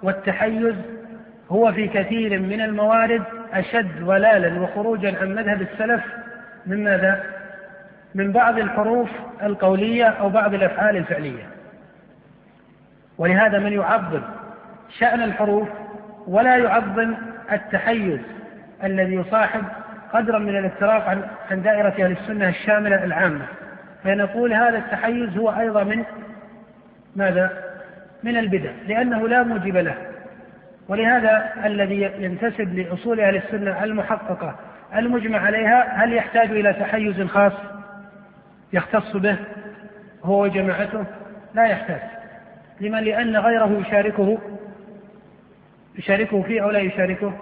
والتحيز 0.02 0.74
هو 1.50 1.72
في 1.72 1.88
كثير 1.88 2.40
من 2.40 2.60
الموارد 2.60 3.22
أشد 3.52 4.04
ضلالا 4.04 4.60
وخروجا 4.60 5.18
عن 5.20 5.34
مذهب 5.34 5.62
السلف 5.62 6.04
من 6.66 6.84
ماذا؟ 6.84 7.24
من 8.14 8.32
بعض 8.32 8.58
الحروف 8.58 9.08
القولية 9.42 10.04
أو 10.04 10.28
بعض 10.28 10.54
الأفعال 10.54 10.96
الفعلية. 10.96 11.46
ولهذا 13.18 13.58
من 13.58 13.72
يعظم 13.72 14.22
شأن 14.98 15.22
الحروف 15.22 15.68
ولا 16.26 16.56
يعظم 16.56 17.14
التحيز 17.52 18.20
الذي 18.84 19.14
يصاحب 19.14 19.62
قدرا 20.12 20.38
من 20.38 20.56
الافتراق 20.56 21.08
عن 21.08 21.22
عن 21.50 21.62
دائرة 21.62 21.88
أهل 21.88 22.12
السنة 22.12 22.48
الشاملة 22.48 23.04
العامة. 23.04 23.46
فنقول 24.04 24.52
هذا 24.52 24.78
التحيز 24.78 25.36
هو 25.36 25.50
أيضا 25.50 25.84
من 25.84 26.04
ماذا؟ 27.16 27.50
من 28.22 28.36
البدع 28.36 28.70
لأنه 28.88 29.28
لا 29.28 29.42
موجب 29.42 29.76
له. 29.76 29.94
ولهذا 30.88 31.52
الذي 31.64 32.02
ينتسب 32.18 32.74
لأصول 32.74 33.20
أهل 33.20 33.36
السنة 33.36 33.84
المحققة 33.84 34.54
المجمع 34.96 35.38
عليها 35.38 36.04
هل 36.04 36.12
يحتاج 36.12 36.50
إلى 36.50 36.72
تحيز 36.72 37.22
خاص 37.22 37.52
يختص 38.72 39.16
به 39.16 39.36
هو 40.24 40.42
وجماعته؟ 40.42 41.04
لا 41.54 41.64
يحتاج. 41.64 42.00
لما 42.80 43.00
لأن 43.00 43.36
غيره 43.36 43.82
يشاركه 43.86 44.38
يشاركه 45.98 46.42
فيه 46.42 46.62
أو 46.62 46.70
لا 46.70 46.78
يشاركه؟ 46.78 47.32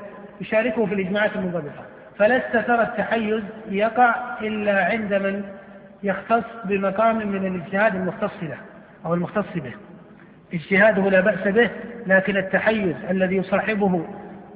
يشاركه 0.41 0.87
في 0.87 0.95
الإجماعات 0.95 1.37
المنضبطة 1.37 1.85
فلست 2.19 2.57
ترى 2.67 2.83
التحيز 2.83 3.43
يقع 3.71 4.15
إلا 4.41 4.85
عند 4.85 5.15
من 5.15 5.45
يختص 6.03 6.45
بمقام 6.65 7.17
من 7.29 7.47
الاجتهاد 7.47 7.95
المختص 7.95 8.43
له 8.43 8.57
أو 9.07 9.15
المختص 9.15 9.47
به. 9.57 9.73
اجتهاده 10.55 11.11
لا 11.11 11.21
بأس 11.21 11.49
به 11.49 11.71
لكن 12.07 12.37
التحيز 12.37 12.97
الذي 13.11 13.37
يصاحبه 13.37 14.07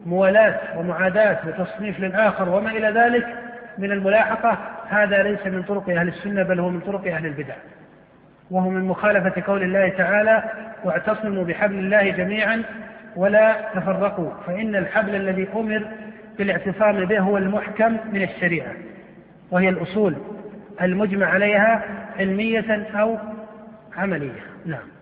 موالاة 0.06 0.78
ومعاداة 0.78 1.38
وتصنيف 1.46 2.00
للآخر 2.00 2.48
وما 2.48 2.70
إلى 2.70 2.90
ذلك 2.90 3.26
من 3.78 3.92
الملاحقة 3.92 4.58
هذا 4.88 5.22
ليس 5.22 5.46
من 5.46 5.62
طرق 5.62 5.90
أهل 5.90 6.08
السنة 6.08 6.42
بل 6.42 6.60
هو 6.60 6.68
من 6.68 6.80
طرق 6.80 7.06
أهل 7.06 7.26
البدع. 7.26 7.54
وهو 8.50 8.70
من 8.70 8.84
مخالفة 8.84 9.42
قول 9.46 9.62
الله 9.62 9.88
تعالى 9.88 10.44
واعتصموا 10.84 11.44
بحبل 11.44 11.74
الله 11.74 12.10
جميعا 12.10 12.62
ولا 13.18 13.56
تفرقوا 13.74 14.30
فإن 14.46 14.76
الحبل 14.76 15.14
الذي 15.14 15.48
أمر 15.56 15.88
بالاعتصام 16.38 17.04
به 17.04 17.18
هو 17.18 17.36
المحكم 17.36 17.96
من 18.12 18.22
الشريعة 18.22 18.72
وهي 19.50 19.68
الأصول 19.68 20.16
المجمع 20.82 21.26
عليها 21.26 21.84
علمية 22.18 22.88
أو 22.94 23.18
عملية. 23.96 24.40
نعم. 24.66 24.97